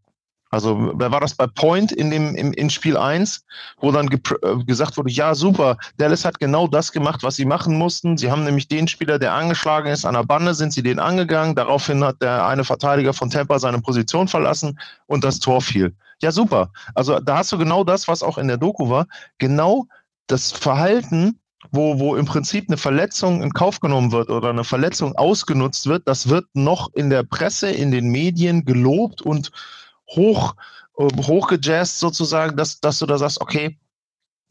Also 0.55 0.93
wer 0.95 1.11
war 1.11 1.21
das 1.21 1.35
bei 1.35 1.49
Point 1.49 1.91
in 1.91 2.13
dem 2.13 2.37
im, 2.37 2.53
in 2.53 2.71
Spiel 2.71 2.97
1, 2.97 3.45
wo 3.81 3.91
dann 3.91 4.09
äh, 4.09 4.65
gesagt 4.65 4.97
wurde, 4.97 5.11
ja 5.11 5.35
super, 5.35 5.77
Dallas 5.97 6.25
hat 6.25 6.39
genau 6.39 6.69
das 6.69 6.93
gemacht, 6.93 7.25
was 7.25 7.35
sie 7.35 7.45
machen 7.45 7.77
mussten. 7.77 8.17
Sie 8.17 8.31
haben 8.31 8.45
nämlich 8.45 8.69
den 8.69 8.87
Spieler, 8.87 9.19
der 9.19 9.33
angeschlagen 9.33 9.89
ist 9.91 10.05
an 10.05 10.15
der 10.15 10.23
Bande, 10.23 10.55
sind 10.55 10.73
sie 10.73 10.85
den 10.85 11.01
angegangen. 11.01 11.57
Daraufhin 11.57 12.05
hat 12.05 12.23
der 12.23 12.47
eine 12.47 12.63
Verteidiger 12.63 13.13
von 13.13 13.31
Tampa 13.31 13.59
seine 13.59 13.81
Position 13.81 14.29
verlassen 14.29 14.79
und 15.07 15.25
das 15.25 15.41
Tor 15.41 15.61
fiel. 15.61 15.93
Ja 16.23 16.31
super. 16.31 16.71
Also 16.95 17.19
da 17.19 17.39
hast 17.39 17.51
du 17.51 17.59
genau 17.59 17.83
das, 17.83 18.07
was 18.07 18.23
auch 18.23 18.39
in 18.39 18.47
der 18.47 18.57
Doku 18.57 18.89
war. 18.89 19.09
Genau 19.39 19.87
das 20.29 20.53
Verhalten 20.53 21.41
wo, 21.73 21.99
wo 21.99 22.15
im 22.15 22.27
Prinzip 22.27 22.69
eine 22.69 22.77
Verletzung 22.77 23.43
in 23.43 23.55
Kauf 23.55 23.81
genommen 23.81 24.13
wird 24.13 24.29
oder 24.29 24.51
eine 24.51 24.65
Verletzung 24.65 25.17
ausgenutzt 25.17 25.87
wird, 25.87 26.07
das 26.07 26.29
wird 26.29 26.45
noch 26.53 26.93
in 26.93 27.09
der 27.09 27.23
Presse, 27.23 27.71
in 27.71 27.91
den 27.91 28.11
Medien 28.11 28.67
gelobt 28.67 29.23
und 29.23 29.51
hoch, 30.11 30.55
äh, 30.99 31.09
hochgejazzt 31.23 31.99
sozusagen, 31.99 32.57
dass, 32.57 32.81
dass 32.81 32.99
du 32.99 33.07
da 33.07 33.19
sagst, 33.19 33.41
okay, 33.41 33.79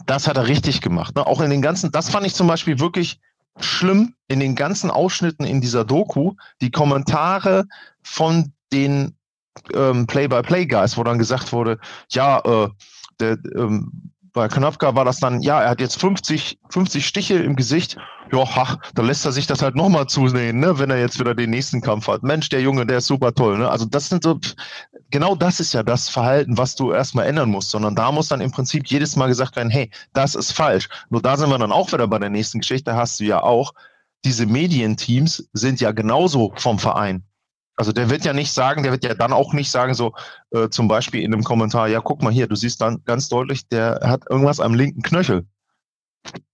das 0.06 0.28
hat 0.28 0.38
er 0.38 0.48
richtig 0.48 0.82
gemacht. 0.82 1.16
Ne? 1.16 1.26
Auch 1.26 1.42
in 1.42 1.50
den 1.50 1.62
ganzen, 1.62 1.92
das 1.92 2.10
fand 2.10 2.26
ich 2.26 2.36
zum 2.36 2.48
Beispiel 2.48 2.80
wirklich 2.80 3.20
schlimm 3.60 4.16
in 4.28 4.40
den 4.40 4.56
ganzen 4.56 4.90
Ausschnitten 4.90 5.46
in 5.46 5.62
dieser 5.62 5.86
Doku, 5.86 6.34
die 6.62 6.72
Kommentare 6.72 7.66
von 8.02 8.52
den 8.72 9.16
ähm, 9.74 10.08
Play-by-Play-Guys, 10.08 10.98
wo 10.98 11.04
dann 11.04 11.20
gesagt 11.20 11.54
wurde, 11.54 11.80
ja, 12.10 12.40
äh, 12.40 12.70
der, 13.20 13.38
ähm, 13.56 14.12
bei 14.34 14.48
Knopka 14.48 14.96
war 14.96 15.06
das 15.06 15.20
dann, 15.20 15.42
ja, 15.42 15.62
er 15.62 15.70
hat 15.70 15.80
jetzt 15.80 16.00
50, 16.00 16.60
50 16.70 17.06
Stiche 17.06 17.36
im 17.36 17.56
Gesicht. 17.56 17.98
Ja, 18.32 18.44
ach, 18.56 18.78
dann 18.96 19.06
lässt 19.06 19.26
er 19.26 19.32
sich 19.32 19.46
das 19.46 19.62
halt 19.62 19.76
nochmal 19.76 20.08
zusehen, 20.08 20.60
ne, 20.60 20.80
wenn 20.80 20.90
er 20.90 21.00
jetzt 21.00 21.20
wieder 21.20 21.36
den 21.36 21.52
nächsten 21.52 21.82
Kampf 21.82 22.08
hat. 22.08 22.24
Mensch, 22.24 22.50
der 22.50 22.62
Junge, 22.62 22.88
der 22.88 22.98
ist 22.98 23.06
super 23.06 23.34
toll. 23.34 23.60
Ne? 23.60 23.70
Also 23.70 23.86
das 23.86 24.10
sind 24.10 24.24
so, 24.24 24.40
genau 25.14 25.36
das 25.36 25.60
ist 25.60 25.74
ja 25.74 25.84
das 25.84 26.10
Verhalten, 26.10 26.58
was 26.58 26.76
du 26.76 26.92
erstmal 26.92 27.28
ändern 27.28 27.52
musst, 27.52 27.70
sondern 27.70 27.96
da 27.96 28.12
muss 28.12 28.30
dann 28.30 28.42
im 28.42 28.50
Prinzip 28.50 28.88
jedes 28.88 29.16
Mal 29.16 29.28
gesagt 29.28 29.56
werden, 29.56 29.70
hey, 29.70 29.92
das 30.14 30.34
ist 30.34 30.54
falsch. 30.54 30.90
Nur 31.12 31.22
da 31.22 31.38
sind 31.38 31.52
wir 31.52 31.60
dann 31.60 31.72
auch 31.72 31.94
wieder 31.94 32.08
bei 32.08 32.18
der 32.18 32.32
nächsten 32.32 32.62
Geschichte, 32.62 32.96
hast 32.96 33.20
du 33.20 33.26
ja 33.26 33.44
auch, 33.44 33.74
diese 34.26 34.48
Medienteams 34.48 35.48
sind 35.54 35.80
ja 35.82 35.92
genauso 35.92 36.52
vom 36.56 36.80
Verein. 36.80 37.24
Also 37.76 37.92
der 37.92 38.10
wird 38.10 38.26
ja 38.26 38.34
nicht 38.34 38.52
sagen, 38.52 38.82
der 38.82 38.92
wird 38.92 39.04
ja 39.04 39.14
dann 39.14 39.34
auch 39.34 39.54
nicht 39.54 39.70
sagen, 39.70 39.94
so 39.94 40.16
äh, 40.50 40.70
zum 40.70 40.88
Beispiel 40.88 41.22
in 41.22 41.32
einem 41.32 41.44
Kommentar, 41.44 41.88
ja, 41.90 42.02
guck 42.02 42.24
mal 42.24 42.34
hier, 42.34 42.48
du 42.48 42.56
siehst 42.56 42.82
dann 42.82 43.04
ganz 43.06 43.30
deutlich, 43.30 43.68
der 43.68 44.00
hat 44.04 44.24
irgendwas 44.28 44.60
am 44.60 44.74
linken 44.74 45.04
Knöchel. 45.04 45.46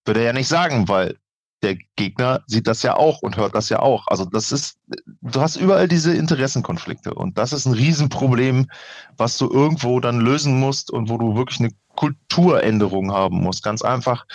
Würde 0.04 0.20
er 0.20 0.26
ja 0.28 0.34
nicht 0.34 0.50
sagen, 0.50 0.90
weil 0.90 1.18
der 1.62 1.78
Gegner 1.96 2.42
sieht 2.48 2.68
das 2.68 2.84
ja 2.84 2.96
auch 2.96 3.22
und 3.22 3.38
hört 3.38 3.56
das 3.56 3.70
ja 3.70 3.80
auch. 3.80 4.08
Also 4.08 4.26
das 4.26 4.52
ist, 4.52 4.78
du 5.22 5.42
hast 5.42 5.58
überall 5.58 5.88
diese 5.88 6.14
Interessenkonflikte 6.16 7.14
und 7.14 7.38
das 7.38 7.54
ist 7.54 7.66
ein 7.66 7.74
Riesenproblem, 7.74 8.70
was 9.18 9.38
du 9.38 9.50
irgendwo 9.50 10.00
dann 10.00 10.22
lösen 10.22 10.60
musst 10.60 10.92
und 10.92 11.10
wo 11.10 11.18
du 11.18 11.36
wirklich 11.36 11.60
eine 11.60 11.72
Kulturänderung 11.96 13.12
haben 13.12 13.42
musst. 13.42 13.64
Ganz 13.64 13.82
einfach, 13.82 14.26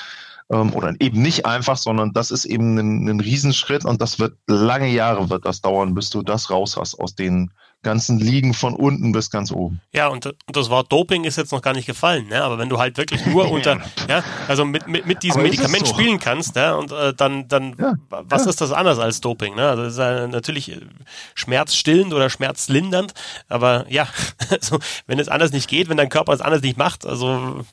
ähm, 0.50 0.74
oder 0.74 0.94
eben 1.00 1.22
nicht 1.22 1.46
einfach, 1.46 1.76
sondern 1.76 2.12
das 2.12 2.30
ist 2.30 2.44
eben 2.44 2.78
ein, 2.78 3.08
ein 3.08 3.20
Riesenschritt 3.20 3.84
und 3.84 4.02
das 4.02 4.18
wird 4.18 4.36
lange 4.46 4.88
Jahre 4.88 5.30
wird 5.30 5.46
das 5.46 5.60
dauern, 5.60 5.94
bis 5.94 6.10
du 6.10 6.22
das 6.22 6.50
raus 6.50 6.76
hast 6.76 6.98
aus 7.00 7.14
den 7.14 7.50
ganzen 7.84 8.18
Ligen 8.18 8.54
von 8.54 8.74
unten 8.74 9.12
bis 9.12 9.30
ganz 9.30 9.52
oben. 9.52 9.80
Ja, 9.92 10.08
und, 10.08 10.26
und 10.26 10.36
das 10.48 10.70
Wort 10.70 10.90
Doping 10.90 11.24
ist 11.24 11.36
jetzt 11.36 11.52
noch 11.52 11.62
gar 11.62 11.74
nicht 11.74 11.86
gefallen, 11.86 12.26
ne? 12.28 12.42
aber 12.42 12.58
wenn 12.58 12.68
du 12.68 12.78
halt 12.78 12.96
wirklich 12.96 13.24
nur 13.26 13.50
unter, 13.52 13.80
ja, 14.08 14.24
also 14.48 14.64
mit, 14.64 14.88
mit, 14.88 15.06
mit 15.06 15.22
diesem 15.22 15.42
Medikament 15.42 15.86
so? 15.86 15.94
spielen 15.94 16.18
kannst, 16.18 16.56
ne? 16.56 16.76
und 16.76 16.90
äh, 16.90 17.14
dann, 17.14 17.46
dann 17.48 17.76
ja, 17.78 17.94
was 18.08 18.44
ja. 18.44 18.50
ist 18.50 18.60
das 18.60 18.72
anders 18.72 18.98
als 18.98 19.20
Doping? 19.20 19.54
Ne? 19.54 19.68
Also 19.68 19.84
das 19.84 19.92
ist 19.92 19.98
ja 19.98 20.26
natürlich 20.26 20.72
äh, 20.72 20.80
schmerzstillend 21.34 22.12
oder 22.12 22.28
schmerzlindernd, 22.30 23.14
aber 23.48 23.86
ja, 23.88 24.08
also 24.50 24.80
wenn 25.06 25.18
es 25.18 25.28
anders 25.28 25.52
nicht 25.52 25.68
geht, 25.68 25.88
wenn 25.88 25.96
dein 25.96 26.08
Körper 26.08 26.32
es 26.32 26.40
anders 26.40 26.62
nicht 26.62 26.76
macht, 26.76 27.06
also 27.06 27.64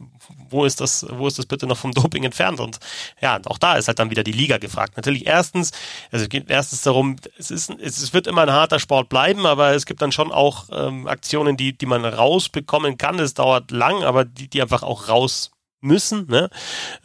wo 0.52 0.65
ist 0.65 0.82
das, 0.82 1.06
wo 1.10 1.28
ist 1.28 1.39
das 1.39 1.45
bitte 1.45 1.65
noch 1.65 1.78
vom 1.78 1.91
Doping 1.91 2.24
entfernt? 2.24 2.60
Und 2.60 2.80
ja, 3.21 3.39
auch 3.45 3.58
da 3.58 3.76
ist 3.76 3.88
halt 3.88 4.00
dann 4.00 4.10
wieder 4.10 4.24
die 4.24 4.32
Liga 4.32 4.58
gefragt. 4.58 4.97
Natürlich 4.97 5.26
erstens, 5.26 5.71
also 6.12 6.24
es 6.24 6.30
geht 6.30 6.50
erstens 6.50 6.82
darum, 6.82 7.15
es 7.38 7.52
ist, 7.52 7.69
es 7.80 8.13
wird 8.13 8.28
immer 8.28 8.43
ein 8.43 8.52
harter 8.52 8.80
Sport 8.80 9.10
bleiben, 9.10 9.45
aber 9.45 9.74
es 9.74 9.86
gibt 9.86 10.01
dann 10.02 10.12
schon 10.12 10.32
auch 10.32 10.70
ähm, 10.72 11.08
Aktionen, 11.08 11.58
die, 11.58 11.78
die 11.78 11.86
man 11.86 12.06
rausbekommen 12.06 12.98
kann. 12.98 13.20
Es 13.20 13.34
dauert 13.34 13.72
lang, 13.72 14.04
aber 14.04 14.26
die, 14.26 14.48
die 14.48 14.62
einfach 14.62 14.84
auch 14.84 15.08
raus 15.10 15.52
müssen. 15.82 16.28
Ne? 16.28 16.50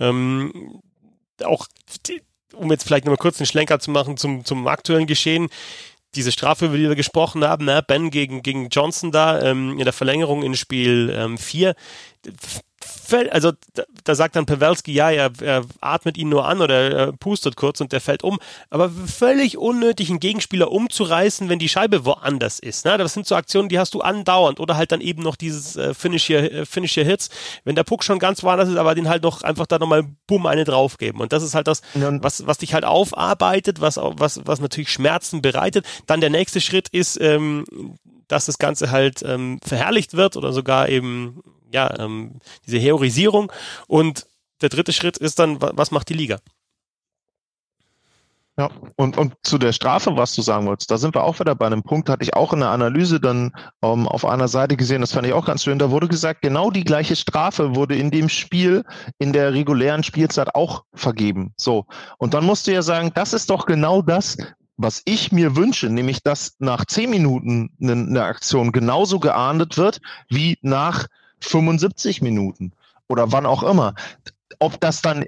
Ähm, 0.00 0.80
auch, 1.44 1.66
um 2.54 2.70
jetzt 2.70 2.84
vielleicht 2.84 3.04
nochmal 3.04 3.18
kurz 3.18 3.38
einen 3.38 3.46
Schlenker 3.46 3.78
zu 3.78 3.90
machen 3.90 4.16
zum, 4.16 4.44
zum 4.44 4.66
aktuellen 4.66 5.06
Geschehen 5.06 5.48
diese 6.14 6.32
Strafe, 6.32 6.66
über 6.66 6.76
die 6.76 6.88
wir 6.88 6.94
gesprochen 6.94 7.44
haben, 7.44 7.66
ne, 7.66 7.84
Ben 7.86 8.10
gegen, 8.10 8.42
gegen 8.42 8.70
Johnson 8.70 9.12
da 9.12 9.40
ähm, 9.42 9.78
in 9.78 9.84
der 9.84 9.92
Verlängerung 9.92 10.42
in 10.42 10.56
Spiel 10.56 11.36
4, 11.36 11.68
ähm, 11.68 11.74
also 13.30 13.52
da, 13.74 13.84
da, 14.04 14.14
sagt 14.14 14.36
dann 14.36 14.46
Pawelski, 14.46 14.92
ja, 14.92 15.10
er, 15.10 15.30
er, 15.40 15.64
atmet 15.80 16.16
ihn 16.16 16.28
nur 16.28 16.46
an 16.46 16.60
oder 16.60 16.90
er 16.90 17.12
pustet 17.12 17.56
kurz 17.56 17.80
und 17.80 17.92
der 17.92 18.00
fällt 18.00 18.24
um. 18.24 18.38
Aber 18.70 18.90
völlig 18.90 19.58
unnötig, 19.58 20.10
einen 20.10 20.20
Gegenspieler 20.20 20.70
umzureißen, 20.70 21.48
wenn 21.48 21.58
die 21.58 21.68
Scheibe 21.68 22.04
woanders 22.04 22.58
ist. 22.58 22.84
Ne? 22.84 22.98
Das 22.98 23.14
sind 23.14 23.26
so 23.26 23.34
Aktionen, 23.34 23.68
die 23.68 23.78
hast 23.78 23.94
du 23.94 24.00
andauernd. 24.00 24.60
Oder 24.60 24.76
halt 24.76 24.92
dann 24.92 25.00
eben 25.00 25.22
noch 25.22 25.36
dieses 25.36 25.76
äh, 25.76 25.94
Finish, 25.94 26.24
hier, 26.24 26.52
äh, 26.52 26.66
Finish 26.66 26.94
hier 26.94 27.04
Hits, 27.04 27.30
wenn 27.64 27.76
der 27.76 27.84
Puck 27.84 28.04
schon 28.04 28.18
ganz 28.18 28.42
woanders 28.42 28.68
ist, 28.68 28.76
aber 28.76 28.94
den 28.94 29.08
halt 29.08 29.22
noch 29.22 29.42
einfach 29.42 29.66
da 29.66 29.78
nochmal 29.78 30.04
bumm 30.26 30.46
eine 30.46 30.64
draufgeben. 30.64 31.20
Und 31.20 31.32
das 31.32 31.42
ist 31.42 31.54
halt 31.54 31.66
das, 31.66 31.82
was, 31.94 32.46
was 32.46 32.58
dich 32.58 32.74
halt 32.74 32.84
aufarbeitet, 32.84 33.80
was, 33.80 33.98
was, 34.00 34.40
was 34.44 34.60
natürlich 34.60 34.90
Schmerzen 34.90 35.42
bereitet. 35.42 35.86
Dann 36.06 36.20
der 36.20 36.30
nächste 36.30 36.60
Schritt 36.60 36.88
ist, 36.88 37.20
ähm, 37.20 37.64
dass 38.28 38.46
das 38.46 38.58
Ganze 38.58 38.90
halt 38.90 39.22
ähm, 39.22 39.60
verherrlicht 39.64 40.14
wird 40.14 40.36
oder 40.36 40.52
sogar 40.52 40.88
eben 40.88 41.42
ja, 41.72 41.98
ähm, 41.98 42.40
diese 42.66 42.78
Heorisierung. 42.78 43.52
Und 43.86 44.26
der 44.62 44.68
dritte 44.68 44.92
Schritt 44.92 45.18
ist 45.18 45.38
dann, 45.38 45.60
was 45.60 45.90
macht 45.90 46.08
die 46.08 46.14
Liga? 46.14 46.38
Ja, 48.58 48.70
und, 48.96 49.18
und 49.18 49.34
zu 49.42 49.58
der 49.58 49.72
Strafe, 49.72 50.16
was 50.16 50.34
du 50.34 50.40
sagen 50.40 50.66
wolltest, 50.66 50.90
da 50.90 50.96
sind 50.96 51.14
wir 51.14 51.24
auch 51.24 51.38
wieder 51.40 51.54
bei 51.54 51.66
einem 51.66 51.82
Punkt, 51.82 52.08
hatte 52.08 52.22
ich 52.22 52.32
auch 52.32 52.54
in 52.54 52.60
der 52.60 52.70
Analyse 52.70 53.20
dann 53.20 53.52
ähm, 53.82 54.08
auf 54.08 54.24
einer 54.24 54.48
Seite 54.48 54.78
gesehen, 54.78 55.02
das 55.02 55.12
fand 55.12 55.26
ich 55.26 55.34
auch 55.34 55.44
ganz 55.44 55.62
schön, 55.62 55.78
da 55.78 55.90
wurde 55.90 56.08
gesagt, 56.08 56.40
genau 56.40 56.70
die 56.70 56.84
gleiche 56.84 57.16
Strafe 57.16 57.74
wurde 57.74 57.96
in 57.96 58.10
dem 58.10 58.30
Spiel 58.30 58.82
in 59.18 59.34
der 59.34 59.52
regulären 59.52 60.02
Spielzeit 60.02 60.54
auch 60.54 60.84
vergeben. 60.94 61.52
So. 61.58 61.84
Und 62.16 62.32
dann 62.32 62.46
musst 62.46 62.66
du 62.66 62.72
ja 62.72 62.80
sagen, 62.80 63.12
das 63.14 63.34
ist 63.34 63.50
doch 63.50 63.66
genau 63.66 64.00
das, 64.00 64.38
was 64.78 65.02
ich 65.04 65.32
mir 65.32 65.54
wünsche, 65.54 65.90
nämlich 65.90 66.22
dass 66.22 66.54
nach 66.58 66.86
zehn 66.86 67.10
Minuten 67.10 67.70
eine, 67.78 67.92
eine 67.92 68.24
Aktion 68.24 68.72
genauso 68.72 69.20
geahndet 69.20 69.76
wird 69.76 70.00
wie 70.30 70.56
nach 70.62 71.08
75 71.40 72.22
Minuten 72.22 72.72
oder 73.08 73.32
wann 73.32 73.46
auch 73.46 73.62
immer. 73.62 73.94
Ob 74.58 74.80
das 74.80 75.02
dann 75.02 75.24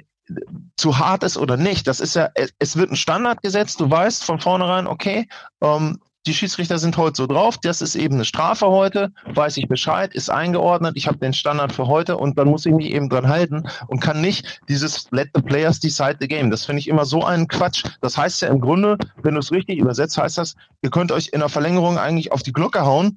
zu 0.77 0.99
hart 0.99 1.23
ist 1.23 1.39
oder 1.39 1.57
nicht, 1.57 1.87
das 1.87 2.01
ist 2.01 2.15
ja, 2.15 2.29
es 2.59 2.77
wird 2.77 2.91
ein 2.91 2.97
Standard 2.97 3.43
gesetzt, 3.43 3.81
du 3.81 3.91
weißt 3.91 4.25
von 4.25 4.41
vornherein, 4.41 4.87
okay, 4.87 5.27
ähm, 5.63 5.99
die 6.27 6.35
Schiedsrichter 6.35 6.79
sind 6.79 6.97
heute 6.99 7.17
so 7.17 7.27
drauf, 7.27 7.57
das 7.59 7.81
ist 7.81 7.95
eben 7.95 8.17
eine 8.17 8.25
Strafe 8.27 8.67
heute, 8.67 9.13
weiß 9.33 9.57
ich 9.57 9.67
Bescheid, 9.67 10.13
ist 10.15 10.29
eingeordnet, 10.29 10.93
ich 10.97 11.07
habe 11.07 11.17
den 11.17 11.33
Standard 11.33 11.73
für 11.73 11.87
heute 11.87 12.19
und 12.19 12.39
dann 12.39 12.49
muss 12.49 12.67
ich 12.67 12.75
mich 12.75 12.91
eben 12.91 13.09
dran 13.09 13.29
halten 13.29 13.67
und 13.87 14.01
kann 14.01 14.21
nicht 14.21 14.61
dieses 14.69 15.11
Let 15.11 15.31
the 15.35 15.41
players 15.41 15.81
decide 15.81 16.19
the 16.21 16.29
game. 16.29 16.51
Das 16.51 16.67
finde 16.67 16.81
ich 16.81 16.89
immer 16.89 17.07
so 17.07 17.25
einen 17.25 17.49
Quatsch. 17.49 17.85
Das 18.03 18.19
heißt 18.19 18.43
ja 18.43 18.49
im 18.49 18.61
Grunde, 18.61 18.99
wenn 19.23 19.35
du 19.35 19.41
es 19.41 19.53
richtig 19.53 19.79
übersetzt, 19.79 20.19
heißt 20.19 20.37
das, 20.37 20.55
ihr 20.83 20.91
könnt 20.91 21.13
euch 21.13 21.31
in 21.33 21.41
der 21.41 21.49
Verlängerung 21.49 21.99
eigentlich 21.99 22.31
auf 22.31 22.43
die 22.43 22.53
Glocke 22.53 22.85
hauen 22.85 23.17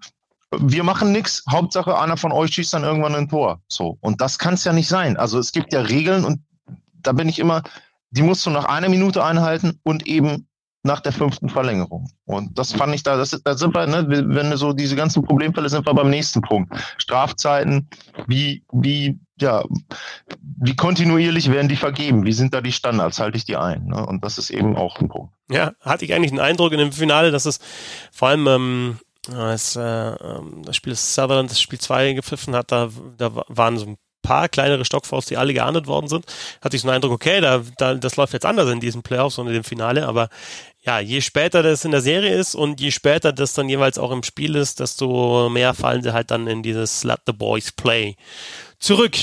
wir 0.57 0.83
machen 0.83 1.11
nichts. 1.11 1.43
Hauptsache, 1.49 1.97
einer 1.97 2.17
von 2.17 2.31
euch 2.31 2.53
schießt 2.53 2.73
dann 2.73 2.83
irgendwann 2.83 3.15
ein 3.15 3.29
Tor. 3.29 3.61
So. 3.67 3.97
Und 4.01 4.21
das 4.21 4.37
kann 4.37 4.55
es 4.55 4.63
ja 4.63 4.73
nicht 4.73 4.87
sein. 4.87 5.17
Also 5.17 5.39
es 5.39 5.51
gibt 5.51 5.73
ja 5.73 5.81
Regeln 5.81 6.25
und 6.25 6.41
da 7.01 7.13
bin 7.13 7.29
ich 7.29 7.39
immer, 7.39 7.63
die 8.11 8.21
musst 8.21 8.45
du 8.45 8.49
nach 8.49 8.65
einer 8.65 8.89
Minute 8.89 9.23
einhalten 9.23 9.79
und 9.83 10.05
eben 10.07 10.47
nach 10.83 10.99
der 10.99 11.11
fünften 11.11 11.47
Verlängerung. 11.47 12.09
Und 12.25 12.57
das 12.57 12.73
fand 12.73 12.95
ich 12.95 13.03
da, 13.03 13.15
das, 13.15 13.39
da 13.43 13.55
sind 13.55 13.75
wir, 13.75 13.85
ne, 13.85 14.05
wenn 14.07 14.55
so 14.57 14.73
diese 14.73 14.95
ganzen 14.95 15.23
Problemfälle 15.23 15.69
sind 15.69 15.85
wir 15.85 15.93
beim 15.93 16.09
nächsten 16.09 16.41
Punkt. 16.41 16.73
Strafzeiten, 16.97 17.87
wie, 18.27 18.63
wie, 18.71 19.19
ja, 19.39 19.63
wie 20.41 20.75
kontinuierlich 20.75 21.51
werden 21.51 21.67
die 21.67 21.75
vergeben? 21.75 22.25
Wie 22.25 22.33
sind 22.33 22.53
da 22.53 22.61
die 22.61 22.71
Standards? 22.71 23.19
Halte 23.19 23.37
ich 23.37 23.45
die 23.45 23.57
ein? 23.57 23.85
Ne? 23.85 24.05
Und 24.05 24.25
das 24.25 24.39
ist 24.39 24.49
eben 24.49 24.75
auch 24.75 24.99
ein 24.99 25.07
Punkt. 25.07 25.33
Ja, 25.49 25.73
hatte 25.81 26.03
ich 26.03 26.13
eigentlich 26.13 26.31
den 26.31 26.39
Eindruck 26.39 26.71
in 26.71 26.79
dem 26.79 26.91
Finale, 26.91 27.29
dass 27.29 27.45
es 27.45 27.59
vor 28.11 28.29
allem 28.29 28.47
ähm, 28.47 28.99
das, 29.27 29.75
äh, 29.75 29.81
ähm, 29.81 30.63
das 30.65 30.75
Spiel 30.75 30.95
Sutherland, 30.95 31.51
das 31.51 31.61
Spiel 31.61 31.79
2 31.79 32.13
gepfiffen 32.13 32.55
hat, 32.55 32.71
da, 32.71 32.89
da 33.17 33.43
waren 33.47 33.77
so 33.77 33.85
ein 33.85 33.97
paar 34.21 34.49
kleinere 34.49 34.85
Stockfouls, 34.85 35.25
die 35.25 35.37
alle 35.37 35.53
geahndet 35.53 35.87
worden 35.87 36.07
sind, 36.07 36.25
hatte 36.61 36.75
ich 36.75 36.81
so 36.81 36.87
einen 36.87 36.95
Eindruck, 36.95 37.11
okay, 37.11 37.41
da, 37.41 37.63
da, 37.77 37.95
das 37.95 38.15
läuft 38.15 38.33
jetzt 38.33 38.45
anders 38.45 38.69
in 38.69 38.79
diesen 38.79 39.01
Playoffs 39.01 39.37
und 39.37 39.47
in 39.47 39.53
dem 39.53 39.63
Finale, 39.63 40.07
aber 40.07 40.29
ja, 40.83 40.99
je 40.99 41.21
später 41.21 41.61
das 41.63 41.85
in 41.85 41.91
der 41.91 42.01
Serie 42.01 42.33
ist 42.33 42.55
und 42.55 42.81
je 42.81 42.91
später 42.91 43.31
das 43.33 43.53
dann 43.53 43.69
jeweils 43.69 43.97
auch 43.97 44.11
im 44.11 44.23
Spiel 44.23 44.55
ist, 44.55 44.79
desto 44.79 45.49
mehr 45.49 45.73
fallen 45.73 46.01
sie 46.01 46.13
halt 46.13 46.31
dann 46.31 46.47
in 46.47 46.63
dieses 46.63 47.03
Let 47.03 47.21
the 47.27 47.33
Boys 47.33 47.71
Play. 47.71 48.15
Zurück. 48.79 49.15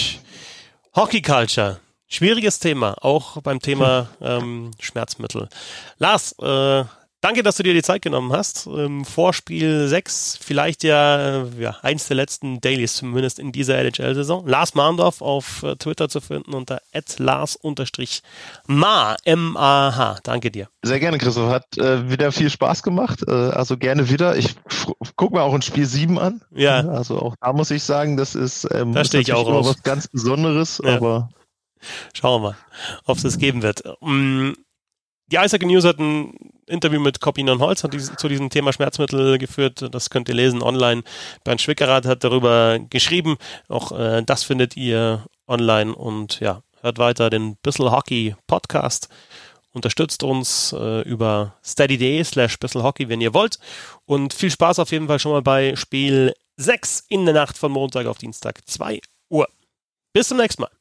Hockey 0.95 1.21
Culture. 1.23 1.81
Schwieriges 2.07 2.59
Thema, 2.59 2.97
auch 3.03 3.43
beim 3.43 3.61
Thema 3.61 4.09
ähm, 4.21 4.71
Schmerzmittel. 4.81 5.49
Lars, 5.99 6.33
äh, 6.41 6.85
Danke, 7.21 7.43
dass 7.43 7.57
du 7.57 7.65
dir 7.65 7.75
die 7.75 7.83
Zeit 7.83 8.03
genommen 8.03 8.33
hast. 8.33 8.69
Ähm, 8.69 9.05
Vorspiel 9.05 9.89
6, 9.89 10.39
vielleicht 10.41 10.85
ja, 10.85 11.43
äh, 11.43 11.47
ja 11.59 11.77
eins 11.83 12.07
der 12.07 12.17
letzten 12.17 12.61
Dailies 12.61 12.95
zumindest 12.95 13.41
in 13.41 13.51
dieser 13.51 13.77
NHL-Saison. 13.79 14.47
Lars 14.47 14.75
Mahndorf 14.77 15.21
auf 15.21 15.65
äh, 15.65 15.75
Twitter 15.75 16.09
zu 16.09 16.21
finden 16.21 16.55
unter 16.55 16.81
lars-ma, 17.17 17.57
M-A-H. 19.25 20.19
Danke 20.23 20.53
dir. 20.53 20.69
Sehr 20.83 21.01
gerne, 21.01 21.19
Christoph. 21.19 21.51
Hat 21.51 21.77
äh, 21.77 22.09
wieder 22.09 22.31
viel 22.31 22.51
Spaß 22.51 22.85
gemacht. 22.85 23.25
Äh, 23.27 23.33
also 23.33 23.77
gerne 23.77 24.09
wieder. 24.09 24.37
Ich 24.37 24.55
gucke 25.17 25.35
mir 25.35 25.43
auch 25.43 25.55
ein 25.55 25.63
Spiel 25.63 25.87
7 25.87 26.21
an. 26.21 26.43
Ja. 26.55 26.87
Also 26.87 27.21
auch 27.21 27.35
da 27.41 27.53
muss 27.53 27.73
ich 27.73 27.83
sagen, 27.83 28.17
das 28.17 28.37
ist, 28.37 28.69
ähm, 28.73 28.93
da 28.93 29.05
stehe 29.05 29.23
ich 29.23 29.33
auch 29.33 29.49
immer 29.49 29.65
was 29.65 29.83
ganz 29.83 30.07
Besonderes, 30.07 30.81
ja. 30.85 30.95
aber 30.95 31.31
Schauen 32.13 32.43
wir 32.43 32.51
mal, 32.51 32.57
ob 33.05 33.17
es 33.17 33.23
das 33.23 33.39
geben 33.39 33.63
wird. 33.63 33.83
Die 35.31 35.39
Eishockey 35.39 35.67
News 35.67 35.85
hat 35.85 35.99
ein 35.99 36.33
Interview 36.67 37.01
mit 37.01 37.21
Copinon 37.21 37.61
Holz 37.61 37.85
hat 37.85 37.93
dies, 37.93 38.13
zu 38.17 38.29
diesem 38.29 38.49
Thema 38.49 38.73
Schmerzmittel 38.73 39.37
geführt. 39.37 39.87
Das 39.93 40.09
könnt 40.09 40.29
ihr 40.31 40.35
lesen 40.35 40.63
online. 40.63 41.03
Bernd 41.45 41.61
Schwickerath 41.61 42.07
hat 42.07 42.25
darüber 42.25 42.79
geschrieben. 42.79 43.37
Auch 43.69 43.93
äh, 43.93 44.23
das 44.23 44.43
findet 44.43 44.77
ihr 44.77 45.27
online 45.47 45.95
und 45.95 46.41
ja, 46.41 46.63
hört 46.81 46.99
weiter 46.99 47.29
den 47.29 47.57
Bissel 47.57 47.91
Hockey 47.91 48.37
Podcast. 48.47 49.11
Unterstützt 49.73 50.23
uns 50.23 50.73
äh, 50.73 51.03
über 51.03 51.55
steady.de 51.63 52.25
slash 52.25 52.57
Hockey, 52.75 53.11
wenn 53.11 53.21
ihr 53.21 53.35
wollt. 53.35 53.59
Und 54.07 54.33
viel 54.33 54.51
Spaß 54.51 54.79
auf 54.79 54.91
jeden 54.93 55.09
Fall 55.09 55.19
schon 55.19 55.33
mal 55.33 55.43
bei 55.43 55.77
Spiel 55.77 56.33
6 56.57 57.05
in 57.09 57.27
der 57.27 57.35
Nacht 57.35 57.59
von 57.59 57.71
Montag 57.71 58.07
auf 58.07 58.17
Dienstag 58.17 58.67
2 58.67 59.01
Uhr. 59.29 59.47
Bis 60.15 60.29
zum 60.29 60.39
nächsten 60.39 60.63
Mal. 60.63 60.78